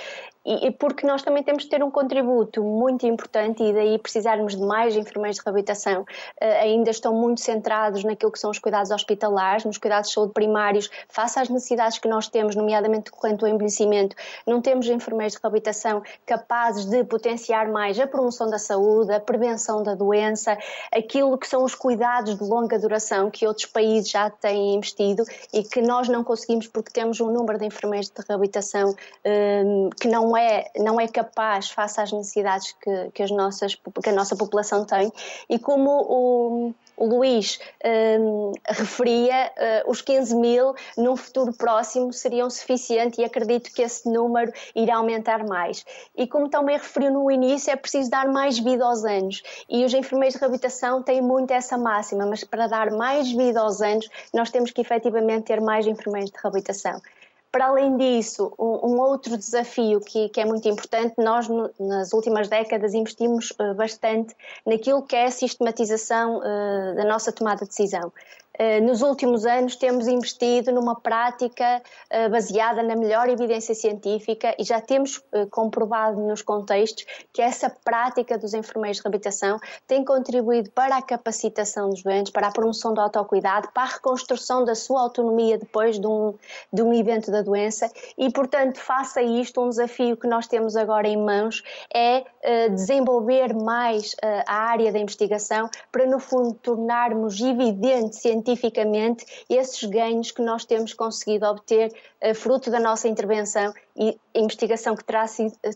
[0.45, 4.62] e, porque nós também temos de ter um contributo muito importante e daí precisarmos de
[4.62, 6.01] mais enfermeiros de reabilitação.
[6.01, 10.34] Uh, ainda estão muito centrados naquilo que são os cuidados hospitalares, nos cuidados de saúde
[10.34, 14.15] primários, face às necessidades que nós temos, nomeadamente decorrente do envelhecimento.
[14.45, 19.81] Não temos enfermeiros de reabilitação capazes de potenciar mais a promoção da saúde, a prevenção
[19.81, 20.58] da doença,
[20.91, 25.63] aquilo que são os cuidados de longa duração que outros países já têm investido e
[25.63, 30.35] que nós não conseguimos porque temos um número de enfermeiros de reabilitação uh, que não
[30.36, 34.86] é, não é capaz face às necessidades que, que, as nossas, que a nossa população
[34.86, 35.12] tem
[35.50, 37.60] e como o, o Luís
[38.19, 39.52] um, referia,
[39.86, 44.98] uh, os 15 mil num futuro próximo seriam suficientes e acredito que esse número irá
[44.98, 45.86] aumentar mais.
[46.15, 49.93] E como também referiu no início, é preciso dar mais vida aos anos e os
[49.93, 54.50] enfermeiros de reabilitação têm muito essa máxima, mas para dar mais vida aos anos, nós
[54.50, 57.02] temos que efetivamente ter mais enfermeiros de reabilitação.
[57.55, 61.47] Para além disso, um, outro desafio que, que, é muito importante, nós
[61.79, 67.61] nas últimas décadas investimos uh, bastante naquilo que é a sistematização uh, da nossa tomada
[67.61, 68.11] de decisão.
[68.57, 74.63] Eh, nos últimos anos temos investido numa prática eh, baseada na melhor evidência científica e
[74.63, 80.71] já temos eh, comprovado nos contextos que essa prática dos enfermeiros de reabilitação tem contribuído
[80.71, 85.01] para a capacitação dos doentes, para a promoção do autocuidado, para a reconstrução da sua
[85.01, 86.33] autonomia depois de um,
[86.71, 87.91] de um evento da doença.
[88.17, 91.63] E, portanto, face a isto, um desafio que nós temos agora em mãos
[91.93, 92.23] é
[92.69, 94.15] desenvolver mais
[94.45, 100.65] a área da investigação para, no fundo, tornarmos evidente cientificamente cientificamente esses ganhos que nós
[100.65, 101.91] temos conseguido obter
[102.23, 105.25] uh, fruto da nossa intervenção e investigação que terá,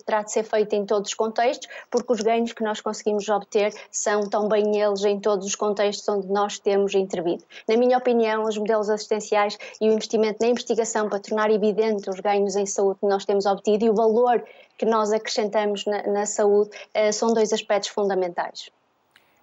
[0.05, 3.73] terá, de ser feita em todos os contextos, porque os ganhos que nós conseguimos obter
[3.89, 7.43] são também eles em todos os contextos onde nós temos intervido.
[7.67, 12.19] Na minha opinião, os modelos assistenciais e o investimento na investigação para tornar evidente os
[12.19, 14.43] ganhos em saúde que nós temos obtido e o valor
[14.77, 18.69] que nós acrescentamos na, na saúde uh, são dois aspectos fundamentais.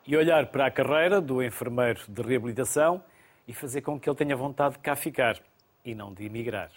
[0.06, 3.02] E olhar para a carreira do enfermeiro de reabilitação
[3.46, 5.40] e fazer com que ele tenha vontade de cá ficar
[5.84, 6.70] e não de emigrar.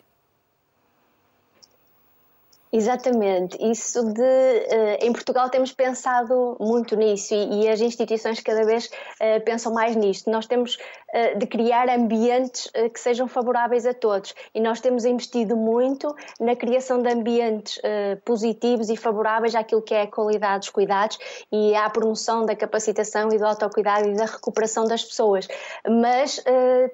[2.71, 8.63] Exatamente, isso de uh, em Portugal temos pensado muito nisso e, e as instituições cada
[8.63, 10.29] vez uh, pensam mais nisto.
[10.29, 15.57] Nós temos uh, de criar ambientes que sejam favoráveis a todos e nós temos investido
[15.57, 17.79] muito na criação de ambientes
[18.23, 21.17] positivos e favoráveis àquilo que é a qualidade dos cuidados
[21.51, 25.47] e à promoção da capacitação e do autocuidado e da recuperação das pessoas.
[25.87, 26.43] Mas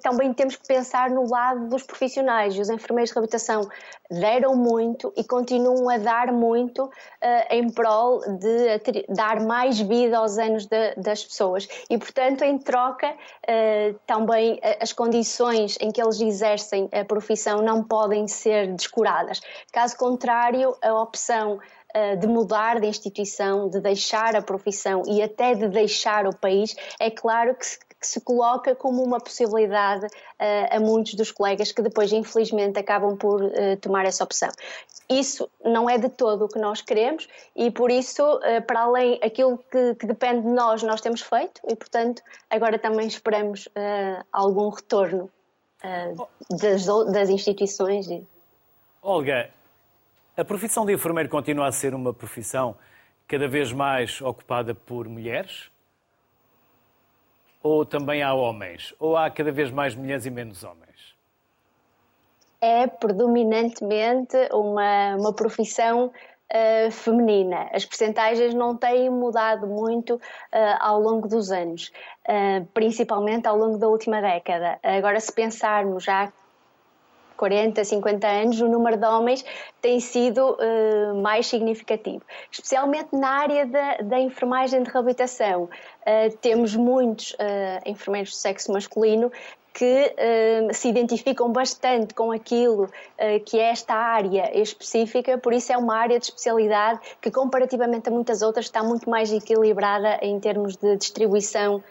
[0.02, 2.58] também temos que pensar no lado dos profissionais.
[2.58, 3.68] Os enfermeiros de reabilitação
[4.10, 6.92] deram muito e continuam continuam a dar muito uh,
[7.50, 11.68] em prol de dar mais vida aos anos de, das pessoas.
[11.90, 17.62] E, portanto, em troca, uh, também eh, as condições em que eles exercem a profissão
[17.62, 19.42] não podem ser descuradas.
[19.72, 21.60] Caso contrário, a opção
[22.20, 27.10] de mudar de instituição, de deixar a profissão e até de deixar o país, é
[27.10, 27.66] claro que
[28.06, 33.18] que se coloca como uma possibilidade uh, a muitos dos colegas que depois, infelizmente, acabam
[33.18, 34.50] por uh, tomar essa opção.
[35.10, 39.20] Isso não é de todo o que nós queremos e, por isso, uh, para além
[39.24, 43.68] aquilo que, que, depende de nós, nós temos feito e, portanto, agora também esperamos
[44.32, 45.30] algum retorno
[46.50, 48.08] das, das instituições.
[49.02, 49.50] Olga,
[50.36, 52.76] a profissão de enfermeiro continua a ser uma profissão
[53.28, 55.70] cada vez mais ocupada por mulheres?
[57.66, 58.94] Ou também há homens?
[59.00, 61.16] Ou há cada vez mais mulheres e menos homens?
[62.62, 66.12] É predominantemente uma, uma profissão
[66.54, 67.68] uh, feminina.
[67.74, 70.20] As percentagens não têm mudado muito uh,
[70.80, 71.92] ao longo dos anos,
[72.30, 74.78] uh, principalmente ao longo da última década.
[74.84, 76.32] Agora, se pensarmos já
[77.36, 79.46] 40, 50 anos, o número de homens
[79.82, 82.22] tem sido uh, mais significativo,
[82.52, 85.64] especialmente na área da, da enfermagem de reabilitação.
[85.64, 87.36] Uh, temos muitos uh,
[87.86, 89.32] enfermeiros de sexo masculino
[89.74, 90.16] que
[90.72, 92.90] se identificam bastante com aquilo
[93.46, 98.12] que é esta área específica, por isso é uma área de especialidade que, comparativamente a
[98.14, 101.84] muitas outras, está muito mais equilibrada em termos de distribuição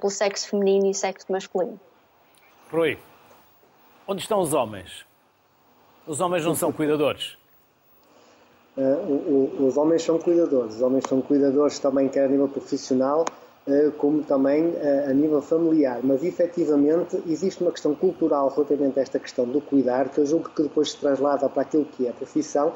[0.00, 1.78] pelo sexo feminino e sexo masculino.
[2.72, 2.98] Rui,
[4.08, 5.04] Onde estão os homens?
[6.06, 7.36] Os homens não são cuidadores?
[8.76, 10.76] Uh, os homens são cuidadores.
[10.76, 13.24] Os homens são cuidadores também, quer a nível profissional,
[13.66, 15.98] uh, como também uh, a nível familiar.
[16.04, 20.50] Mas, efetivamente, existe uma questão cultural relativamente a esta questão do cuidar, que eu julgo
[20.50, 22.72] que depois se traslada para aquilo que é a profissão.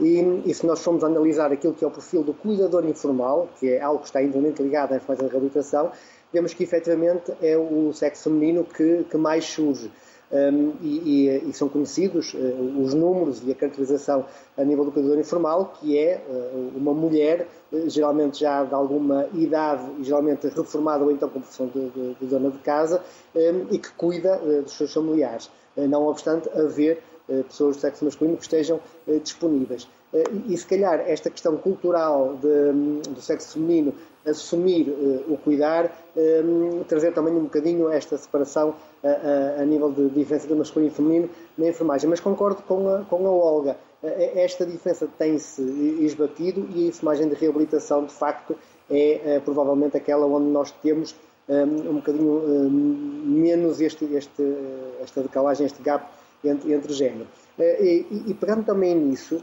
[0.00, 3.70] E, e, se nós formos analisar aquilo que é o perfil do cuidador informal, que
[3.70, 5.92] é algo que está intimamente ligado à enfermagem de reabilitação,
[6.32, 9.88] vemos que efetivamente é o sexo feminino que, que mais surge
[10.32, 14.24] um, e, e, são conhecidos uh, os números e a caracterização
[14.56, 19.28] a nível do cuidador informal, que é uh, uma mulher, uh, geralmente já de alguma
[19.34, 23.02] idade, e geralmente reformada ou então com profissão de, de, de dona de casa,
[23.34, 27.02] um, e que cuida dos seus familiares, não obstante haver
[27.48, 28.80] pessoas do sexo masculino que estejam
[29.22, 29.86] disponíveis.
[30.48, 33.94] E, se calhar esta questão cultural de, do sexo feminino
[34.26, 34.88] assumir
[35.26, 40.54] o cuidar, um, trazer também um bocadinho esta separação a, a, nível de diferença do
[40.54, 42.08] masculino e feminino na enfermagem.
[42.08, 43.76] Mas concordo com a, com a Olga.
[44.02, 45.62] Esta diferença tem-se
[46.00, 48.56] esbatido e a enfermagem de reabilitação, de facto,
[48.90, 51.14] é, provavelmente aquela onde nós temos
[51.48, 52.70] um, um bocadinho um,
[53.24, 54.42] menos este, este,
[55.00, 56.04] esta decalagem, este gap
[56.44, 57.26] entre, entre género.
[57.58, 59.42] E, e, pegando também nisso,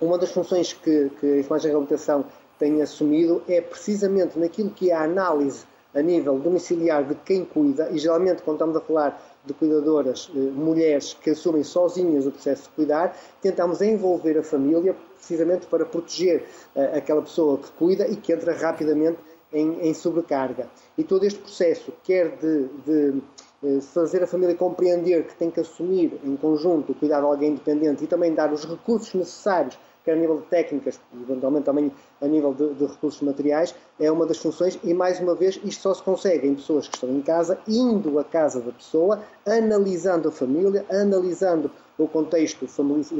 [0.00, 2.24] uma das funções que, que a enfermagem de reabilitação
[2.58, 7.88] tem assumido é precisamente naquilo que é a análise a nível domiciliar de quem cuida,
[7.90, 12.64] e geralmente quando estamos a falar de cuidadoras, eh, mulheres que assumem sozinhas o processo
[12.64, 16.44] de cuidar, tentamos envolver a família precisamente para proteger
[16.76, 19.18] eh, aquela pessoa que cuida e que entra rapidamente
[19.52, 20.68] em, em sobrecarga.
[20.96, 23.22] E todo este processo, quer de, de
[23.64, 27.50] eh, fazer a família compreender que tem que assumir em conjunto o cuidado de alguém
[27.52, 31.92] independente e também dar os recursos necessários quer a nível de técnicas e eventualmente também
[32.22, 35.82] a nível de, de, recursos materiais, é uma das funções e, mais uma vez, isto
[35.82, 40.28] só se consegue em pessoas que estão em casa, indo à casa da pessoa, analisando
[40.28, 42.66] a família, analisando o contexto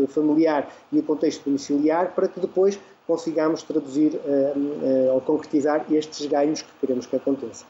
[0.09, 6.25] familiar e o contexto domiciliar, para que depois consigamos traduzir uh, uh, ou concretizar estes
[6.27, 7.67] ganhos que queremos que aconteçam.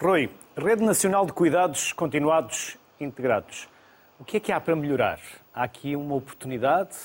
[0.00, 3.68] Rui, Rede Nacional de Cuidados Continuados Integrados.
[4.18, 5.20] O que é que há para melhorar?
[5.54, 6.96] Há aqui uma oportunidade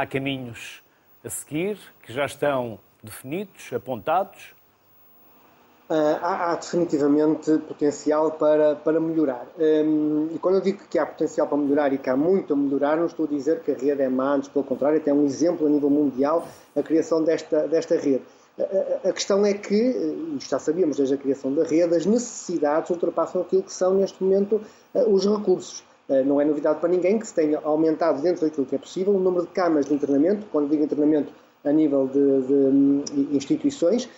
[0.00, 0.82] há caminhos
[1.24, 4.54] a seguir que já estão definidos, apontados?
[5.88, 9.46] Uh, há, há, definitivamente potencial para, para melhorar.
[9.56, 12.56] Um, e quando eu digo que há potencial para melhorar e que há muito a
[12.56, 15.14] melhorar, não estou a dizer que a rede é má, antes pelo contrário, até é
[15.14, 18.22] um exemplo a nível mundial a criação desta, desta rede.
[18.58, 18.62] A,
[19.06, 22.90] a, a questão é que, e já sabíamos desde a criação da rede, as necessidades
[22.90, 24.60] ultrapassam aquilo que são neste momento
[24.92, 25.84] uh, os recursos.
[26.24, 29.18] Não é novidade para ninguém que se tenha aumentado dentro daquilo que é possível o
[29.18, 31.32] número de camas de internamento, quando digo internamento
[31.64, 34.08] a nível de, de hum, instituições,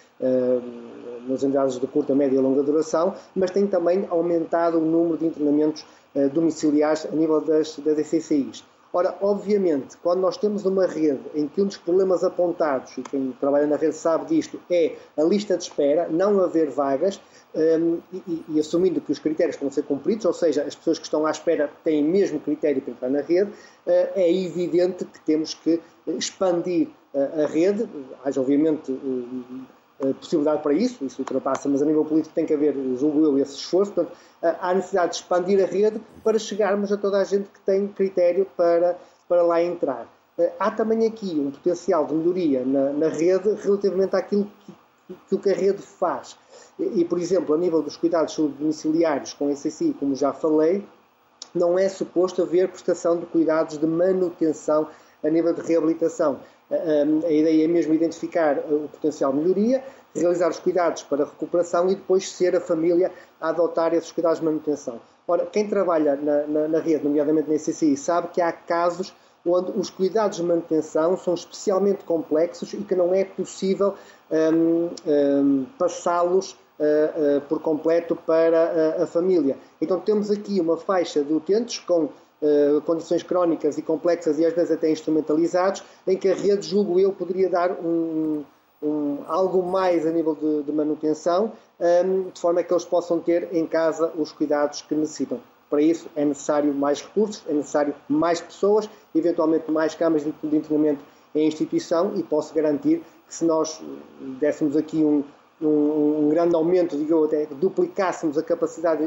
[1.26, 5.26] nas unidades de curta, média e longa duração, mas tem também aumentado o número de
[5.26, 5.84] internamentos
[6.32, 8.64] domiciliares a nível das, das.
[8.92, 13.32] Ora, obviamente, quando nós temos uma rede em que um dos problemas apontados, e quem
[13.38, 17.20] trabalha na rede sabe disto, é a lista de espera, não haver vagas,
[17.54, 21.04] um, e, e, assumindo que os critérios vão ser cumpridos, ou seja, as pessoas que
[21.04, 25.52] estão à espera têm mesmo critério para entrar na rede, uh, é evidente que temos
[25.52, 27.86] que expandir uh, a rede,
[28.24, 29.66] haja obviamente uh,
[30.20, 33.56] possibilidade para isso, isso ultrapassa, mas a nível político tem que haver, julgo eu, esse
[33.56, 37.60] esforço, portanto, há necessidade de expandir a rede para chegarmos a toda a gente que
[37.60, 38.96] tem critério para,
[39.28, 40.06] para lá entrar.
[40.38, 44.48] Eh, há também aqui um potencial de melhoria na, na rede relativamente àquilo
[45.28, 46.36] que, que, a rede faz.
[46.78, 50.86] E, por exemplo, a nível dos cuidados domiciliários com SSI, como já falei,
[51.52, 54.86] não é suposto haver prestação de cuidados de manutenção
[55.24, 56.38] a nível de reabilitação.
[56.70, 59.82] A ideia é mesmo identificar o potencial melhoria,
[60.14, 63.10] realizar os cuidados para recuperação e depois ser a família
[63.40, 65.00] a adotar esses cuidados de manutenção.
[65.26, 69.14] Ora, quem trabalha na, na, na rede, nomeadamente na ICCI, sabe que há casos
[69.46, 73.94] onde os cuidados de manutenção são especialmente complexos e que não é possível
[74.30, 76.56] um, um, passá-los uh,
[77.38, 79.56] uh, por completo para a, a, família.
[79.80, 82.08] Então temos aqui uma faixa de utentes com
[82.42, 86.98] uh, condições crónicas e complexas e às vezes até instrumentalizados, em que a rede, julgo
[86.98, 88.44] eu, poderia dar um,
[88.82, 93.48] um, algo mais a nível de, de manutenção, um, de forma que eles possam ter
[93.52, 95.40] em casa os cuidados que necessitam.
[95.68, 100.56] Para isso é necessário mais recursos, é necessário mais pessoas, eventualmente mais camas de, de
[100.56, 101.02] internamento
[101.34, 103.82] em instituição e posso garantir que se nós
[104.40, 105.22] dessemos aqui um,
[105.60, 109.04] um, um grande aumento, digo até duplicássemos a capacidade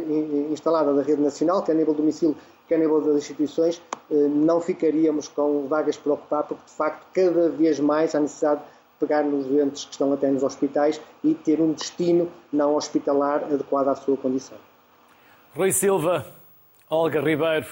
[0.51, 2.35] instalada da rede nacional, que é a nível do domicílio,
[2.71, 6.71] que é a nível das instituições, eh, não ficaríamos com vagas para ocupar, porque de
[6.71, 8.61] facto cada vez mais há necessidade
[8.97, 13.89] pegar nos doentes que estão até nos hospitais e ter um destino não hospitalar adequado
[13.89, 14.57] à sua condição.
[15.53, 16.25] Rui Silva,
[16.89, 17.67] Olga Ribeiro,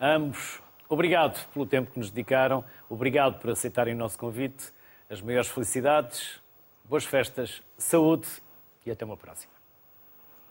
[0.00, 4.72] ambos, obrigado pelo tempo que nos dedicaram, obrigado por aceitarem o nosso convite,
[5.10, 6.40] as maiores felicidades,
[6.86, 8.26] boas festas, saúde
[8.86, 9.52] e até uma próxima.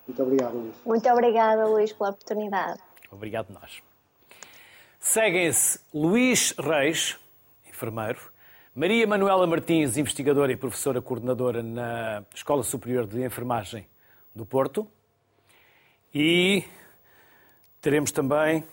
[0.07, 0.75] Muito obrigado, Luís.
[0.85, 2.79] Muito obrigada, Luís, pela oportunidade.
[3.11, 3.81] Obrigado nós.
[4.99, 7.17] Seguem-se Luís Reis,
[7.67, 8.19] enfermeiro,
[8.75, 13.87] Maria Manuela Martins, investigadora e professora coordenadora na Escola Superior de Enfermagem
[14.35, 14.87] do Porto.
[16.13, 16.63] E
[17.81, 18.63] teremos também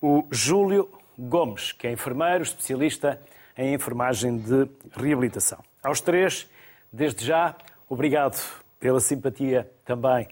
[0.00, 0.88] o Júlio
[1.18, 3.20] Gomes, que é enfermeiro, especialista
[3.56, 5.62] em enfermagem de reabilitação.
[5.82, 6.48] Aos três,
[6.92, 7.56] desde já,
[7.88, 8.40] obrigado
[8.80, 10.26] pela simpatia também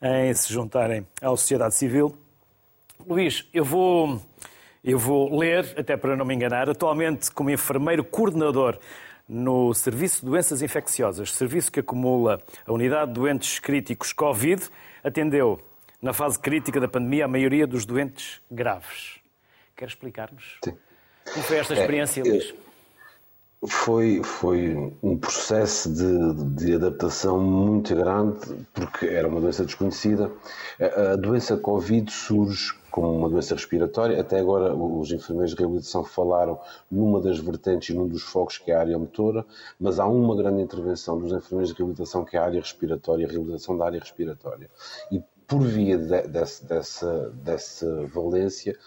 [0.00, 2.16] em se juntarem à sociedade civil.
[3.06, 4.20] Luís, eu vou
[4.82, 8.78] eu vou ler, até para não me enganar, atualmente como enfermeiro coordenador
[9.28, 14.62] no Serviço de Doenças Infecciosas, serviço que acumula a unidade de doentes críticos Covid,
[15.02, 15.60] atendeu
[16.00, 19.18] na fase crítica da pandemia a maioria dos doentes graves.
[19.76, 20.58] Quer explicar-nos?
[20.62, 22.54] Como foi esta experiência, é, Luís?
[23.66, 28.38] Foi, foi um processo de, de, adaptação muito grande,
[28.72, 30.30] porque era uma doença desconhecida.
[30.80, 34.18] A, a doença Covid surge como uma doença respiratória.
[34.18, 36.58] Até agora, os enfermeiros de reabilitação falaram
[36.90, 39.44] numa das vertentes e num dos focos que é a área motora,
[39.78, 43.30] mas há uma grande intervenção dos enfermeiros de reabilitação que é a área respiratória, a
[43.30, 44.70] reabilitação da área respiratória.
[45.12, 48.78] E por via de, desse, dessa, dessa valência,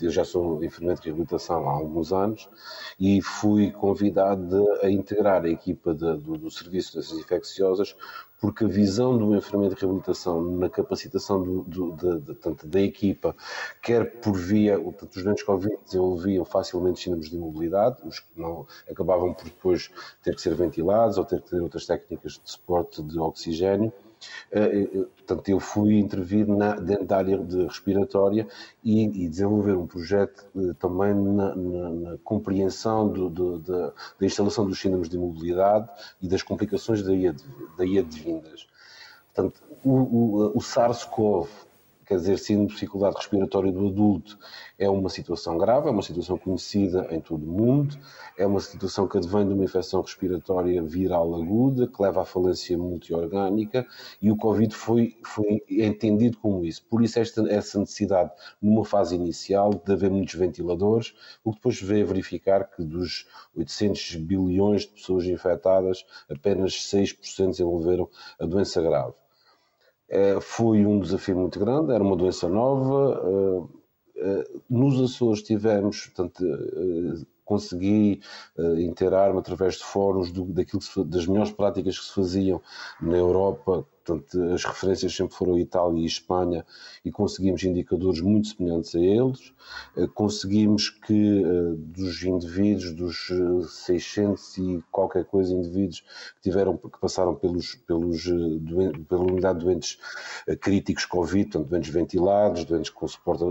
[0.00, 2.50] eu já sou enfermeiro de reabilitação há alguns anos
[2.98, 7.94] e fui convidado a integrar a equipa de, do, do Serviço das Infecciosas
[8.42, 12.80] porque a visão do enfermeiro de reabilitação na capacitação do, do, de, de, tanto da
[12.80, 13.36] equipa,
[13.80, 18.66] quer por via, portanto, os doentes Covid desenvolviam facilmente síndromes de imobilidade, os que não
[18.90, 19.92] acabavam por depois
[20.24, 23.92] ter que ser ventilados ou ter que ter outras técnicas de suporte de oxigênio,
[25.16, 28.46] portanto, eu fui intervir na, dentro da área de respiratória
[28.82, 34.26] e, e desenvolver um projeto eh, também na, na, na compreensão do, do, da, da,
[34.26, 35.88] instalação dos síndromes de imobilidade
[36.20, 38.66] e das complicações daí advindas.
[39.34, 41.48] Portanto, o, o, o SARS-CoV
[42.06, 44.38] quer dizer, síndrome de dificuldade respiratória do adulto
[44.78, 47.96] é uma situação grave, é uma situação conhecida em todo o mundo,
[48.36, 52.76] é uma situação que advém de uma infecção respiratória viral aguda, que leva à falência
[52.76, 53.86] multiorgânica,
[54.20, 56.84] e o Covid foi, foi entendido como isso.
[56.88, 58.30] Por isso, esta, essa necessidade,
[58.60, 63.26] numa fase inicial, de haver muitos ventiladores, o que depois veio a verificar que dos
[63.56, 69.21] 800 bilhões de pessoas infectadas, apenas 6% desenvolveram a doença grave.
[70.08, 73.68] Eh, foi um desafio muito grande, era uma doença nova,
[74.16, 76.44] eh, nos Açores tivemos, portanto,
[77.44, 78.20] consegui
[78.78, 82.62] interar-me através de fóruns do, daquilo das melhores práticas que se faziam
[83.00, 86.64] na Europa, portanto, as referências sempre foram Itália e Espanha
[87.04, 89.52] e conseguimos indicadores muito semelhantes a eles.
[89.96, 93.28] Uh, conseguimos que uh, dos indivíduos, dos
[93.84, 96.00] 600 e qualquer coisa indivíduos
[96.36, 98.24] que tiveram, que passaram pelos, pelos
[99.08, 99.98] pela unidade de doentes
[100.60, 103.44] críticos Covid, portanto, doentes ventilados, doentes com suporte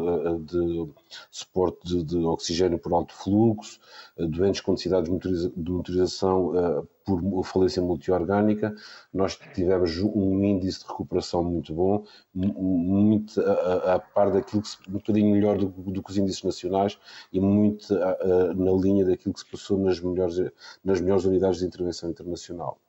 [0.45, 0.89] de,
[1.29, 3.79] suporte de, de oxigênio por alto fluxo,
[4.17, 5.09] eh, doentes com necessidades
[5.55, 8.75] de motorização eh, por falência multiorgânica,
[9.13, 14.77] nós tivemos um índice de recuperação muito bom, muito a, a par daquilo que se,
[14.87, 16.97] um bocadinho melhor do, do, que os índices nacionais
[17.31, 20.37] e muito a, a, na linha daquilo que se passou nas melhores,
[20.83, 22.79] nas melhores unidades de intervenção internacional.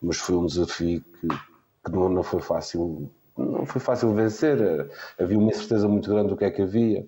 [0.00, 4.58] Mas foi um desafio que, que não, não foi fácil não foi fácil vencer,
[5.18, 7.04] havia uma incerteza muito grande do que é que havia.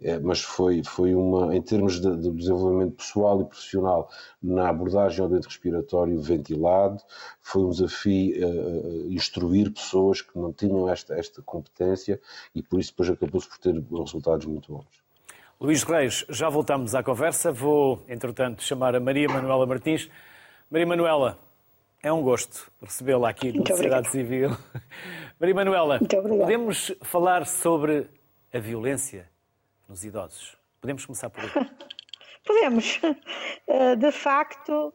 [0.00, 4.08] É, mas foi, foi uma, em termos de, de, desenvolvimento pessoal e profissional
[4.40, 7.02] na abordagem ao doente respiratório ventilado,
[7.42, 12.20] foi um desafio uh, instruir pessoas que não tinham esta, esta competência
[12.54, 14.86] e por isso depois acabou-se por ter resultados muito bons.
[15.60, 17.50] Luís Reis, já voltamos à conversa.
[17.50, 20.08] Vou, entretanto, chamar a Maria Manuela Martins.
[20.70, 21.36] Maria Manuela,
[22.00, 24.50] é um gosto recebê-la aqui na Sociedade Civil.
[25.40, 28.06] Maria Manuela, podemos falar sobre
[28.54, 29.28] a violência
[29.88, 30.56] nos idosos?
[30.80, 31.50] Podemos começar por aí?
[32.44, 33.00] Podemos.
[33.66, 34.94] Eh, de facto,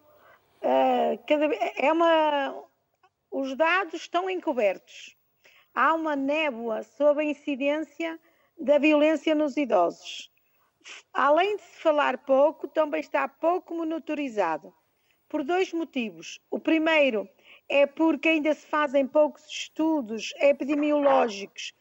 [0.62, 1.20] eh,
[1.78, 2.64] é uma,
[3.30, 5.16] os dados estão encobertos.
[5.76, 8.20] Há uma névoa sobre a incidência
[8.58, 10.32] da violência nos idosos.
[11.14, 14.74] Além de se falar pouco, também está pouco monitorizado.
[15.28, 16.40] Por dois motivos.
[16.52, 17.28] O primeiro
[17.68, 21.74] é porque ainda se fazem poucos estudos epidemiológicos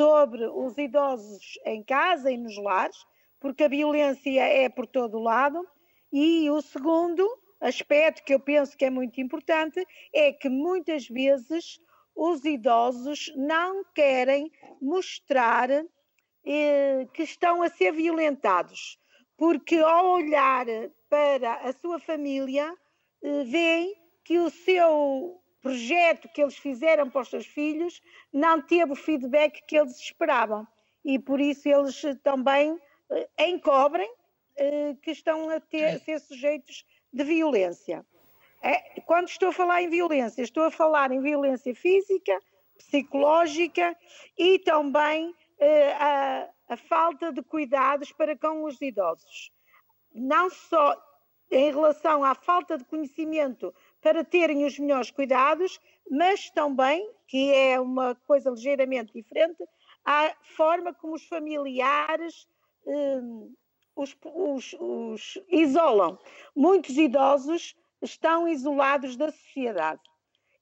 [0.00, 2.96] sobre os idosos em casa e nos lares,
[3.38, 5.62] porque a violência é por todo lado.
[6.10, 7.28] E o segundo
[7.60, 11.78] aspecto que eu penso que é muito importante é que muitas vezes
[12.16, 18.98] os idosos não querem mostrar eh, que estão a ser violentados,
[19.36, 20.64] porque ao olhar
[21.10, 22.74] para a sua família,
[23.22, 23.94] eh, veem
[24.24, 28.02] que o seu projeto que eles fizeram para os seus filhos
[28.32, 30.66] não teve o feedback que eles esperavam.
[31.04, 32.78] E por isso eles também
[33.10, 34.10] eh, encobrem
[34.56, 38.04] eh, que estão a, ter, a ser sujeitos de violência.
[38.62, 42.38] É, quando estou a falar em violência, estou a falar em violência física,
[42.76, 43.96] psicológica
[44.36, 49.50] e também eh, a, a falta de cuidados para com os idosos.
[50.12, 50.96] Não só
[51.50, 55.78] em relação à falta de conhecimento para terem os melhores cuidados,
[56.10, 59.62] mas também, que é uma coisa ligeiramente diferente,
[60.04, 62.48] a forma como os familiares
[62.86, 63.54] um,
[63.94, 66.18] os, os, os isolam.
[66.56, 70.00] Muitos idosos estão isolados da sociedade.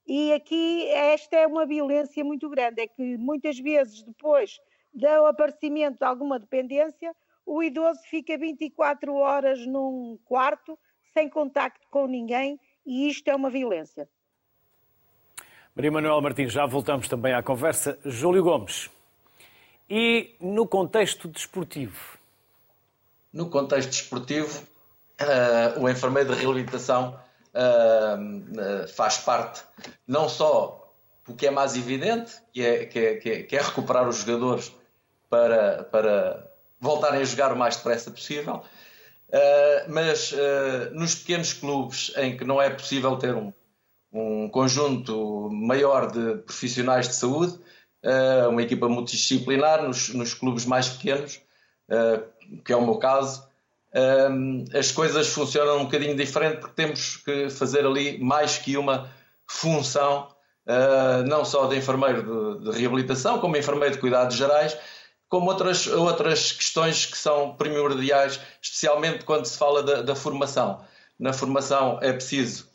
[0.05, 4.59] E aqui esta é uma violência muito grande, é que muitas vezes depois
[4.93, 7.15] do aparecimento de alguma dependência,
[7.45, 10.77] o idoso fica 24 horas num quarto
[11.13, 14.07] sem contacto com ninguém e isto é uma violência.
[15.75, 17.97] Maria Manuel Martins, já voltamos também à conversa.
[18.03, 18.89] Júlio Gomes,
[19.89, 22.17] e no contexto desportivo?
[23.31, 24.63] No contexto desportivo,
[25.21, 27.19] uh, o enfermeiro de reabilitação
[27.53, 29.63] uh, faz parte
[30.07, 30.93] não só
[31.25, 34.17] do que é mais evidente, que é, que é, que é, que é recuperar os
[34.17, 34.73] jogadores
[35.29, 38.63] para, para voltarem a jogar o mais depressa possível,
[39.29, 43.53] Uh, mas uh, nos pequenos clubes em que não é possível ter um,
[44.11, 47.53] um conjunto maior de profissionais de saúde,
[48.03, 51.39] uh, uma equipa multidisciplinar, nos, nos clubes mais pequenos,
[52.63, 53.43] que é o meu caso,
[54.77, 59.09] as coisas funcionam um bocadinho diferente porque temos que fazer ali mais que uma
[59.47, 60.27] função,
[61.27, 64.77] não só de enfermeiro de, de reabilitação, como enfermeiro de cuidados gerais,
[65.29, 70.81] como outras, outras questões que são primordiais, especialmente quando se fala da, da formação.
[71.19, 72.67] Na formação é preciso,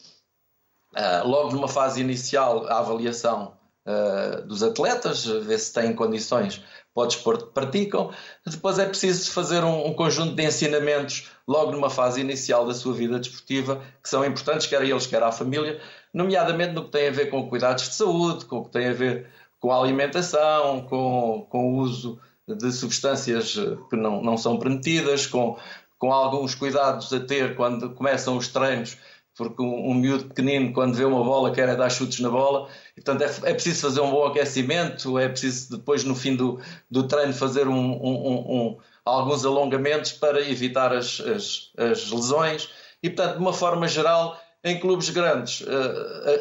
[0.95, 6.63] uh, logo numa fase inicial, a avaliação uh, dos atletas, ver se têm condições
[6.95, 8.13] para o desporto que praticam.
[8.47, 12.95] Depois é preciso fazer um, um, conjunto de ensinamentos logo numa fase inicial da sua
[12.95, 15.81] vida desportiva, que são importantes, quer a eles, quer à família,
[16.13, 18.93] nomeadamente no que tem a ver com cuidados de saúde, com o que tem a
[18.93, 19.27] ver
[19.59, 25.26] com a alimentação, com, com o uso de substâncias eh, que não, não são permitidas,
[25.26, 25.57] com,
[25.99, 28.97] com alguns cuidados a ter quando começam os treinos,
[29.36, 32.68] porque um, um miúdo pequenino, quando vê uma bola, quer é dar chutes na bola,
[32.95, 37.09] portanto é, é preciso fazer um bom aquecimento, é preciso depois, no fim do, do
[37.09, 42.68] treino, fazer um, um, alguns alongamentos para evitar as, as, as lesões.
[43.03, 45.62] E, portanto, de uma forma geral, em clubes grandes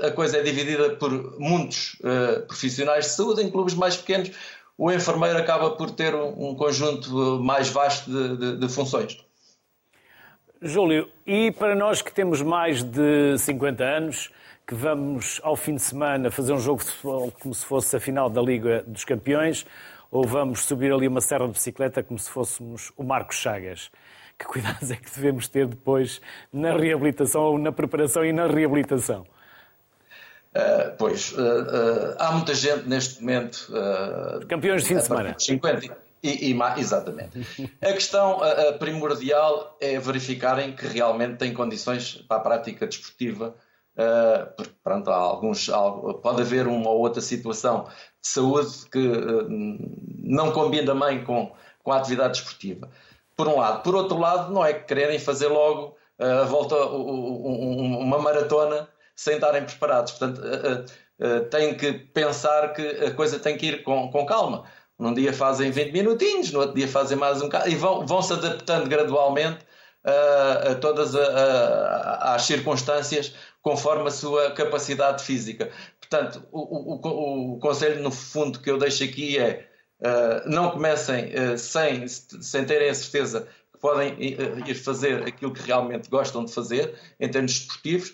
[0.01, 1.97] a, coisa é dividida por muitos
[2.47, 4.31] profissionais de saúde, em clubes mais pequenos
[4.77, 9.17] o enfermeiro acaba por ter um, conjunto mais vasto de, de, de funções.
[10.61, 14.31] Júlio, e para nós que temos mais de 50 anos,
[14.65, 17.99] que vamos ao fim de semana fazer um jogo de futebol como se fosse a
[17.99, 19.65] final da Liga dos Campeões,
[20.09, 23.91] ou vamos subir ali uma serra de bicicleta como se fôssemos o Marcos Chagas?
[24.37, 26.21] Que cuidados é que devemos ter depois
[26.51, 29.25] na reabilitação ou na preparação e na reabilitação?
[30.55, 33.71] Uh, pois, uh, uh, há muita gente neste momento.
[34.47, 35.35] Campeões de fim de semana.
[35.37, 37.45] 50 e, e, exatamente.
[37.81, 38.39] A questão
[38.79, 43.55] primordial é verificarem que realmente têm condições para a prática desportiva.
[44.55, 45.91] porque, pronto, há alguns, há,
[46.21, 47.83] pode haver uma ou outra situação
[48.21, 49.05] de saúde que
[50.23, 51.51] não combina bem com,
[51.83, 52.89] com a atividade desportiva.
[53.35, 53.83] Por um lado.
[53.83, 59.63] Por outro lado, não é que quererem fazer logo a volta, uma maratona sem estarem
[59.63, 60.13] preparados.
[60.13, 64.65] Portanto, uh, uh, têm que pensar que a coisa tem que ir com, com calma.
[64.97, 68.21] Num dia fazem 20 minutinhos, no outro dia fazem mais um bocado e vão, vão
[68.21, 69.65] se adaptando gradualmente
[70.05, 75.71] uh, a todas a, a, as circunstâncias conforme a sua capacidade física.
[75.99, 79.67] Portanto, o, o, o, conselho, no fundo, que eu deixo aqui é
[79.99, 85.63] uh, não comecem uh, sem, sem terem a certeza que podem ir fazer aquilo que
[85.63, 88.13] realmente gostam de fazer em termos esportivos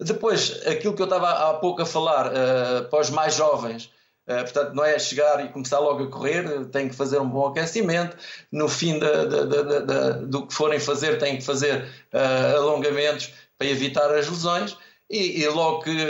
[0.00, 3.92] depois, aquilo que eu estava há pouco a falar uh, para os mais jovens,
[4.26, 7.48] uh, portanto, não é chegar e começar logo a correr, tem que fazer um bom
[7.48, 8.16] aquecimento.
[8.50, 9.46] No fim de, de,
[9.86, 11.84] de, do que forem fazer, têm que fazer
[12.14, 14.76] uh, alongamentos para evitar as lesões.
[15.10, 16.06] E, e logo que,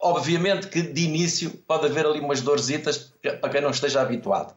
[0.00, 4.56] obviamente, que de início pode haver ali umas dorzitas para quem não esteja habituado,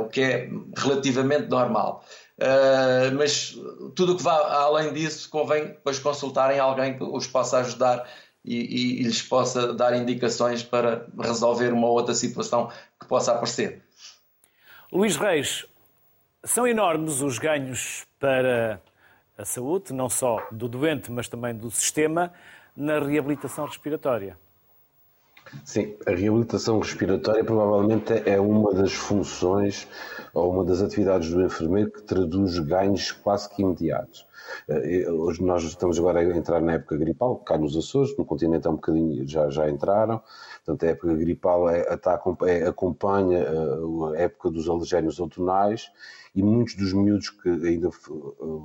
[0.00, 2.04] o que é relativamente normal.
[2.36, 3.56] Uh, mas
[3.94, 8.08] tudo o que vá além disso convém depois consultarem alguém que os possa ajudar
[8.44, 12.70] e, e, e, lhes possa dar indicações para resolver uma outra situação
[13.00, 13.82] que possa aparecer.
[14.92, 15.64] Luís Reis,
[16.42, 18.82] são enormes os ganhos para
[19.38, 22.32] a saúde, não só do doente, mas também do sistema,
[22.76, 24.36] na reabilitação respiratória.
[25.62, 29.86] Sim, a reabilitação respiratória provavelmente é uma das funções
[30.32, 34.26] ou uma das atividades do enfermeiro que traduz ganhos quase que imediatos.
[34.68, 38.66] Eh, hoje nós estamos agora a entrar na época gripal, cá nos Açores, no continente
[38.66, 40.20] é um bocadinho, já, já entraram,
[40.64, 41.86] portanto a época gripal é,
[42.46, 45.90] é, acompanha eh, a época dos alergénios outonais
[46.34, 47.90] e muitos dos miúdos que ainda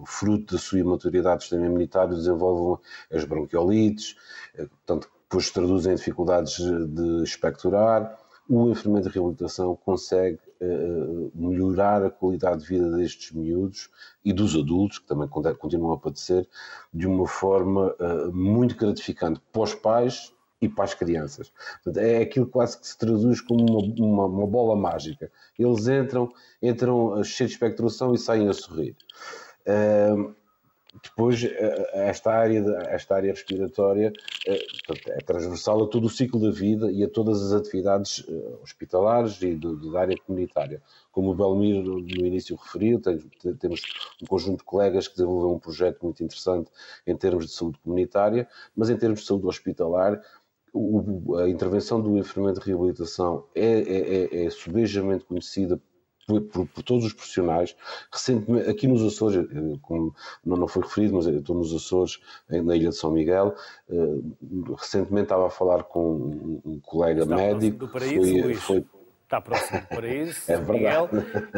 [0.05, 4.15] fruto da sua imaturidade do sistema imunitário desenvolvem as bronquiolites,
[4.55, 8.17] eh, portanto depois se traduzem em dificuldades de expectorar.
[8.49, 13.91] O enfermeiro de reabilitação consegue uh, melhorar a qualidade de vida destes miúdos
[14.25, 16.47] e dos adultos, que também continuam a padecer,
[16.91, 21.53] de uma forma uh, muito gratificante para os pais e para as crianças.
[21.83, 25.31] Portanto, é aquilo quase que se traduz como uma, uma, uma bola mágica.
[25.57, 28.95] Eles entram, entram cheios de expectoração e saem a sorrir.
[29.61, 30.33] Uh,
[31.03, 32.59] depois, eh, esta área,
[32.89, 34.11] esta área respiratória
[34.47, 34.65] eh,
[35.09, 39.39] é transversal a todo o ciclo da vida e a todas as atividades eh, hospitalares
[39.41, 40.81] e da área comunitária.
[41.11, 42.99] Como o Belmir no início referiu,
[43.59, 43.81] temos
[44.21, 46.71] um conjunto de colegas que desenvolveu um projeto muito interessante
[47.05, 50.19] em termos de saúde comunitária, mas em termos de saúde hospitalar,
[51.39, 55.79] a intervenção do enfermeiro de reabilitação é, é, é, é subejamente conhecida
[56.29, 57.75] por, por, por, todos os profissionais.
[58.11, 60.13] Recentemente, aqui nos Açores, eh, como
[60.45, 63.55] não, foi referido, mas eu estou nos Açores, na Ilha de São Miguel.
[63.89, 64.19] Eh,
[64.77, 67.77] recentemente estava a falar com um colega Está médico.
[67.79, 68.53] Do paraíso, foi.
[68.53, 68.85] Foi...
[69.23, 70.39] Está próximo do paraíso.
[70.49, 71.09] É São Miguel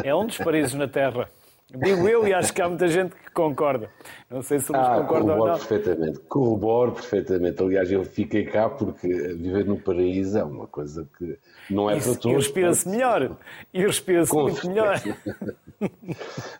[0.04, 1.30] é um dos paraísos na Terra.
[1.74, 3.90] Digo eu e acho que há muita gente que concorda.
[4.30, 5.54] Não sei se eles ah, concordam ou não.
[5.54, 6.20] perfeitamente.
[6.22, 7.64] Corroboro perfeitamente.
[7.64, 11.38] Aliás, eu fiquei cá porque viver no paraíso é uma coisa que
[11.70, 12.36] não é Isso, para todos.
[12.36, 13.38] E respira-se melhor.
[13.74, 15.02] E respira-se muito melhor.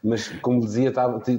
[0.02, 0.94] Mas, como dizia,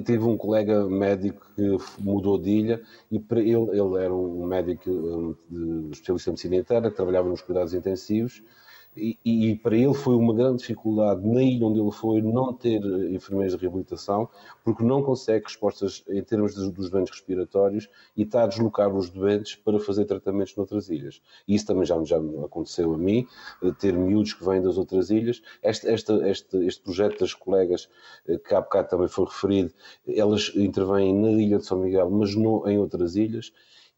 [0.05, 5.35] tive um colega médico que mudou de ilha e para ele, ele era um médico
[5.49, 8.41] de especialista em medicina interna, que trabalhava nos cuidados intensivos
[8.95, 12.81] e, e, para ele foi uma grande dificuldade, na ilha onde ele foi, não ter
[13.11, 14.29] enfermeiros de reabilitação,
[14.63, 19.09] porque não consegue respostas em termos de, dos doentes respiratórios e está a deslocar os
[19.09, 21.21] doentes para fazer tratamentos noutras ilhas.
[21.47, 23.27] Isso também já, já aconteceu a mim,
[23.63, 25.41] eh, ter miúdos que vêm das outras ilhas.
[25.61, 27.89] Este, este, este, este projeto das colegas,
[28.27, 29.73] eh, que há bocado também foi referido,
[30.07, 33.51] elas intervêm na ilha de São Miguel, mas não em outras ilhas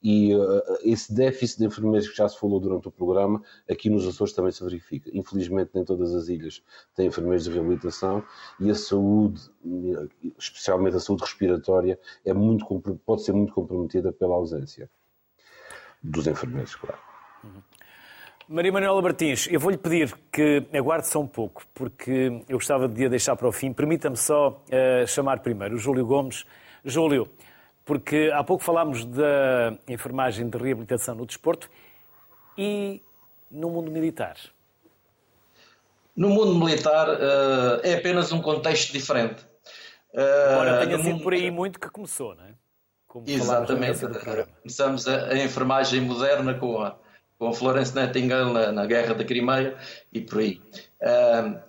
[0.07, 4.07] E uh, esse déficit de enfermeiros que já se falou durante o programa, aqui nos
[4.07, 5.09] Açores também se verifica.
[5.11, 6.61] Infelizmente, nem todas as ilhas
[6.95, 8.23] têm enfermeiros de reabilitação
[8.59, 9.41] e a saúde,
[10.37, 12.63] especialmente a saúde respiratória, é muito,
[13.03, 14.87] pode ser muito comprometida pela ausência
[16.03, 16.99] dos enfermeiros, claro.
[18.47, 23.07] Maria Manuela Martins, eu vou-lhe pedir que aguarde só um pouco, porque eu gostava de
[23.07, 23.73] a deixar para o fim.
[23.73, 26.45] Permita-me só uh, chamar primeiro o Júlio Gomes.
[26.83, 27.27] Júlio,
[27.85, 31.69] porque há pouco falámos da enfermagem de reabilitação no desporto
[32.57, 33.01] e
[33.49, 34.37] no mundo militar.
[36.15, 39.45] No mundo militar uh, é apenas um contexto diferente.
[40.13, 41.23] Uh, Ora, tenha sido mundo...
[41.23, 42.53] por aí muito que começou, não é?
[43.05, 43.99] Como Exatamente.
[44.61, 46.97] Começamos a, a enfermagem moderna com a,
[47.37, 49.77] com Florence Nightingale na, na, Guerra da Crimeia
[50.11, 50.61] e por aí.
[51.01, 51.59] Uh,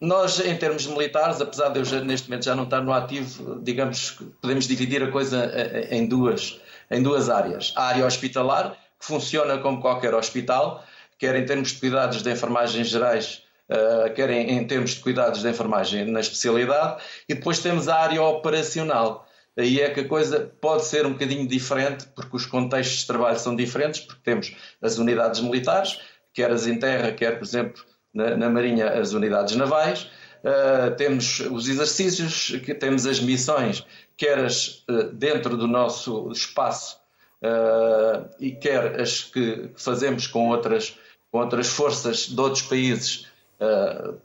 [0.00, 3.60] nós, em termos militares, apesar de eu já, neste momento já não estar no ativo,
[3.62, 5.50] digamos que podemos dividir a coisa
[5.90, 7.72] em duas, em duas áreas.
[7.76, 10.84] A área hospitalar, que funciona como qualquer hospital,
[11.18, 15.42] quer em termos de cuidados de enfermagem gerais, uh, quer em, em termos de cuidados
[15.42, 19.26] de enfermagem na especialidade, e depois temos a área operacional,
[19.56, 23.38] aí é que a coisa pode ser um bocadinho diferente, porque os contextos de trabalho
[23.38, 25.98] são diferentes, porque temos as unidades militares,
[26.32, 27.84] quer as em terra, quer, por exemplo,
[28.18, 30.10] na, na Marinha, as unidades navais,
[30.42, 36.98] uh, temos os exercícios, que temos as missões, quer as uh, dentro do nosso espaço
[37.40, 40.98] uh, e quer as que fazemos com outras,
[41.30, 43.28] com outras forças de outros países,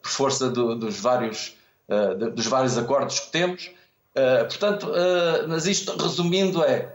[0.03, 1.55] por força do, dos, vários,
[2.35, 3.71] dos vários acordos que temos.
[4.47, 4.91] Portanto,
[5.47, 6.93] mas isto resumindo é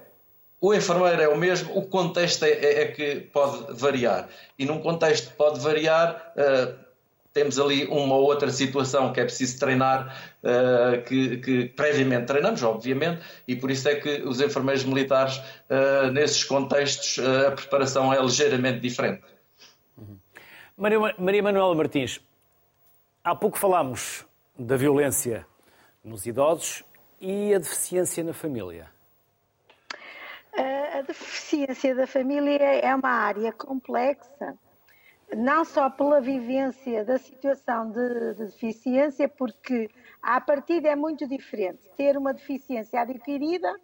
[0.61, 4.29] o enfermeiro é o mesmo, o contexto é, é, é que pode variar.
[4.59, 6.88] E num contexto pode variar, uh,
[7.39, 10.13] temos ali uma ou outra situação que é preciso treinar,
[11.07, 15.41] que, que, previamente treinamos, obviamente, e por isso é que os enfermeiros militares,
[16.13, 19.23] nesses contextos, a preparação é ligeiramente diferente.
[19.97, 20.19] Uhum.
[20.77, 22.21] Maria, Maria Manuela Martins,
[23.23, 24.27] há pouco falámos
[24.59, 25.47] da violência
[26.03, 26.83] nos idosos
[27.21, 28.91] e a deficiência na família?
[30.99, 34.59] A deficiência da família é uma área complexa,
[35.37, 39.91] não só pela vivência da situação de, de deficiência, porque
[40.23, 41.89] a partida é muito diferente.
[41.97, 43.75] Ter uma deficiência adquirida,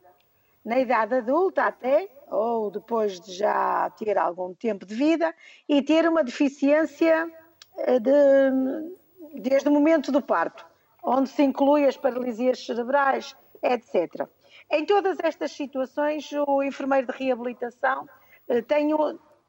[0.65, 5.35] na idade adulta até, ou depois de já ter algum tempo de vida,
[5.69, 7.31] e ter uma deficiência
[7.79, 10.65] eh, de, desde o momento do parto
[11.05, 14.27] onde se inclui as paralisias cerebrais, etc.
[14.71, 18.09] Em todas estas situações, o enfermeiro de reabilitação
[18.49, 18.89] eh, tem,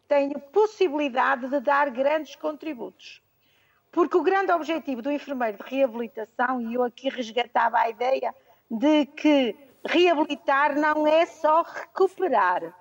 [0.07, 3.21] tem possibilidade de dar grandes contributos.
[3.91, 8.33] Porque o grande objetivo do enfermeiro de reabilitação, e eu aqui resgatava a ideia
[8.69, 12.75] de que reabilitar não é só recuperar,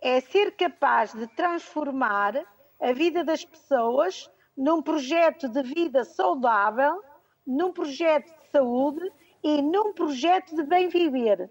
[0.00, 2.34] é ser capaz de transformar
[2.80, 7.02] a vida das pessoas num projeto de vida saudável
[7.46, 9.12] num projeto de saúde
[9.42, 11.50] e num projeto de bem viver.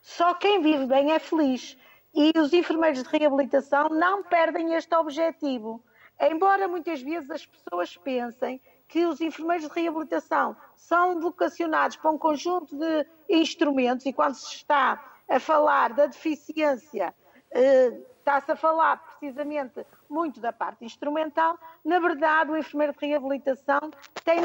[0.00, 1.76] Só quem vive bem é feliz.
[2.14, 5.82] E os enfermeiros de reabilitação não perdem este objetivo.
[6.20, 12.18] Embora muitas vezes as pessoas pensem que os enfermeiros de reabilitação são vocacionados para um
[12.18, 17.12] conjunto de instrumentos, e quando se está a falar da deficiência,
[17.50, 23.80] eh, está-se a falar precisamente muito da parte instrumental, na verdade, o enfermeiro de reabilitação
[24.24, 24.38] tem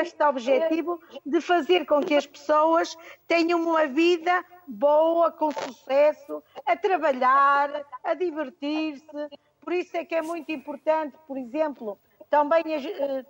[0.00, 2.96] este objetivo de fazer com que as pessoas
[3.26, 9.28] tenham uma vida boa, com sucesso, a trabalhar, a divertir-se.
[9.60, 11.98] Por isso é que é muito importante, por exemplo,
[12.28, 13.24] também eh,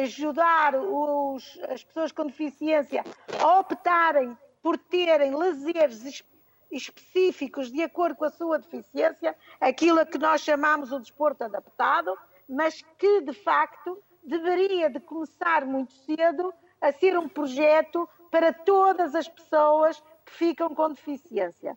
[0.00, 3.04] ajudar os, as pessoas com deficiência
[3.40, 6.24] a optarem por terem lazeres
[6.70, 12.16] específicos de acordo com a sua deficiência, aquilo a que nós chamamos o desporto adaptado,
[12.48, 19.14] mas que de facto deveria de começar muito cedo a ser um projeto para todas
[19.14, 21.76] as pessoas que ficam com deficiência.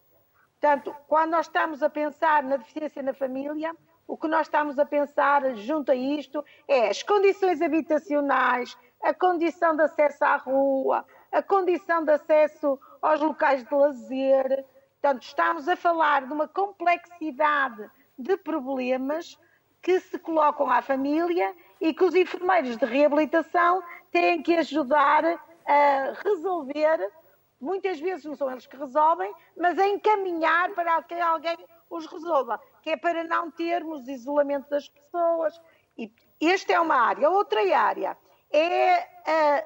[0.60, 3.76] Portanto, quando nós estamos a pensar na deficiência na família,
[4.08, 9.76] o que nós estamos a pensar junto a isto é as condições habitacionais, a condição
[9.76, 14.66] de acesso à rua, a condição de acesso aos locais de lazer.
[15.02, 19.38] Portanto, estamos a falar de uma complexidade de problemas
[19.82, 25.24] que se colocam à família e que os enfermeiros de reabilitação têm que ajudar
[25.66, 27.12] a resolver.
[27.60, 31.58] Muitas vezes não são eles que resolvem, mas a encaminhar para que alguém
[31.90, 35.60] os resolva, que é para não termos isolamento das pessoas.
[35.98, 37.30] E esta é uma área.
[37.30, 38.18] Outra área
[38.52, 39.64] é a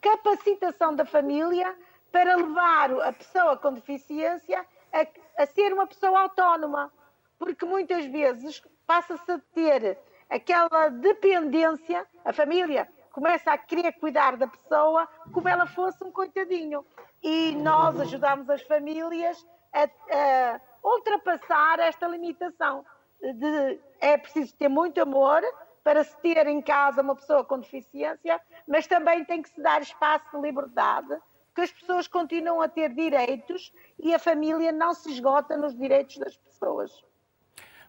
[0.00, 1.76] capacitação da família
[2.10, 6.92] para levar a pessoa com deficiência a, a ser uma pessoa autónoma,
[7.38, 9.98] porque muitas vezes passa-se a ter
[10.28, 16.84] aquela dependência, a família começa a querer cuidar da pessoa como ela fosse um coitadinho.
[17.22, 22.84] E nós ajudamos as famílias a, a ultrapassar esta limitação.
[23.20, 25.42] De, é preciso ter muito amor
[25.84, 29.82] para se ter em casa uma pessoa com deficiência, mas também tem que se dar
[29.82, 31.16] espaço de liberdade,
[31.54, 36.16] que as pessoas continuam a ter direitos e a família não se esgota nos direitos
[36.18, 36.90] das pessoas.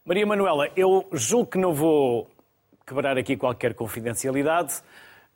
[0.03, 2.29] Maria Manuela, eu julgo que não vou
[2.85, 4.81] quebrar aqui qualquer confidencialidade.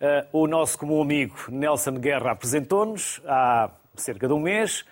[0.05, 4.85] Uh, o nosso comum amigo Nelson Guerra apresentou-nos há cerca de um mês.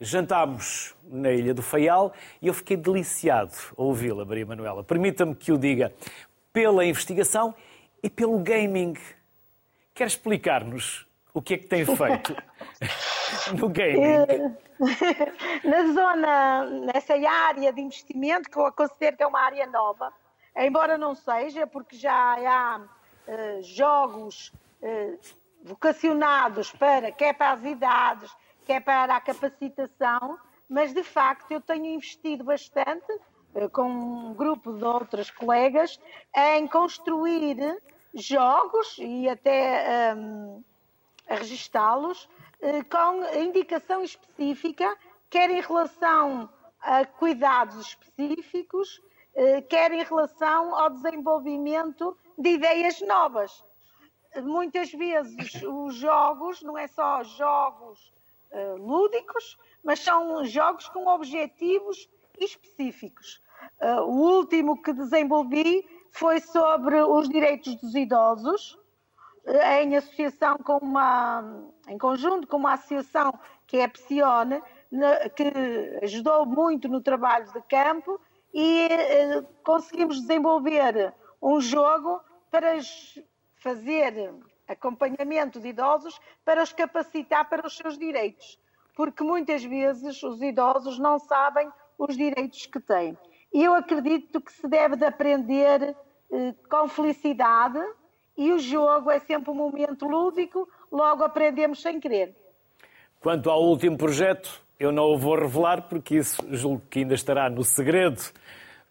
[0.00, 2.12] Jantámos na Ilha do Faial
[2.42, 4.82] e eu fiquei deliciado a ouvi-la, Maria Manuela.
[4.82, 5.94] Permita-me que o diga,
[6.52, 7.54] pela investigação
[8.02, 8.94] e pelo gaming.
[9.94, 12.36] Quer explicar-nos o que é que tem feito
[13.56, 14.52] no gaming?
[15.62, 20.12] Na zona, nessa área de investimento, que eu considero que é uma área nova,
[20.56, 22.95] embora não seja, porque já há
[23.26, 24.52] uh, jogos
[24.82, 25.18] uh,
[25.62, 31.86] vocacionados para, quer para as idades, quer para a capacitação, mas de facto eu tenho
[31.86, 33.12] investido bastante,
[33.54, 36.00] uh, com um grupo de outras colegas,
[36.34, 37.80] em construir
[38.14, 40.62] jogos e até um,
[41.28, 42.28] a registá-los
[42.60, 44.96] eh, com indicação específica,
[45.28, 46.48] quer em relação
[46.80, 49.02] a cuidados específicos,
[49.34, 53.64] eh, quer em relação ao desenvolvimento de ideias novas.
[54.42, 58.12] Muitas vezes os jogos não é só jogos
[58.50, 62.08] eh, lúdicos, mas são jogos com objetivos
[62.38, 63.40] específicos.
[64.06, 68.78] O último que desenvolvi foi sobre os direitos dos idosos,
[69.80, 73.32] em associação com uma, em conjunto com uma associação
[73.66, 74.62] que é a Psione,
[75.34, 78.20] que ajudou muito no trabalho de campo
[78.52, 82.20] e eh, conseguimos desenvolver um jogo
[82.50, 82.78] para
[83.56, 84.34] fazer
[84.68, 88.58] acompanhamento de idosos para os capacitar para os seus direitos,
[88.94, 93.16] porque muitas vezes os idosos não sabem os direitos que têm.
[93.52, 95.96] E eu acredito que se deve de aprender
[96.30, 97.80] eh, com felicidade
[98.36, 102.34] e o jogo é sempre um momento lúdico, logo aprendemos sem querer.
[103.20, 107.48] Quanto ao último projeto, eu não o vou revelar porque isso julgo que ainda estará
[107.48, 108.20] no segredo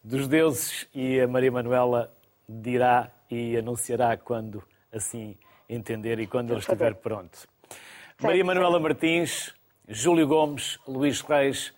[0.03, 2.14] dos deuses e a Maria Manuela
[2.47, 5.37] dirá e anunciará quando assim
[5.67, 7.47] entender e quando ele estiver pronto.
[8.21, 9.53] Maria Manuela Martins,
[9.87, 11.73] Júlio Gomes, Luís Reis,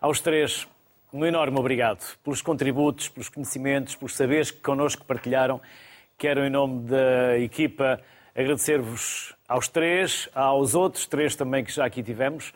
[0.00, 0.68] aos três,
[1.12, 5.60] um enorme obrigado pelos contributos, pelos conhecimentos, pelos saberes que connosco partilharam
[6.18, 8.00] Quero, em nome da equipa,
[8.34, 12.52] agradecer-vos aos três, aos outros três também que já aqui tivemos,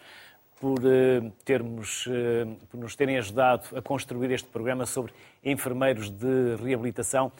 [0.58, 5.12] por, uh, termos, uh, por nos terem ajudado a construir este programa sobre
[5.44, 7.30] enfermeiros de reabilitação.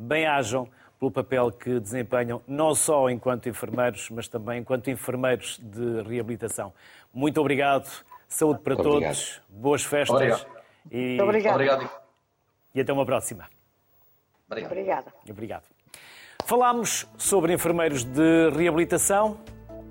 [0.00, 0.66] Bem-ajam
[0.98, 6.72] pelo papel que desempenham, não só enquanto enfermeiros, mas também enquanto enfermeiros de reabilitação.
[7.12, 7.88] Muito obrigado,
[8.28, 9.42] saúde para Muito todos, obrigado.
[9.48, 10.46] boas festas obrigado.
[10.90, 11.18] E...
[11.20, 11.90] obrigado.
[12.74, 13.48] e até uma próxima.
[14.46, 14.72] Obrigado.
[14.72, 15.14] Obrigada.
[15.28, 15.64] Obrigado.
[16.44, 19.38] Falámos sobre enfermeiros de reabilitação.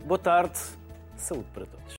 [0.06, 0.60] Boa tarde.
[1.16, 1.80] Saúde para todos.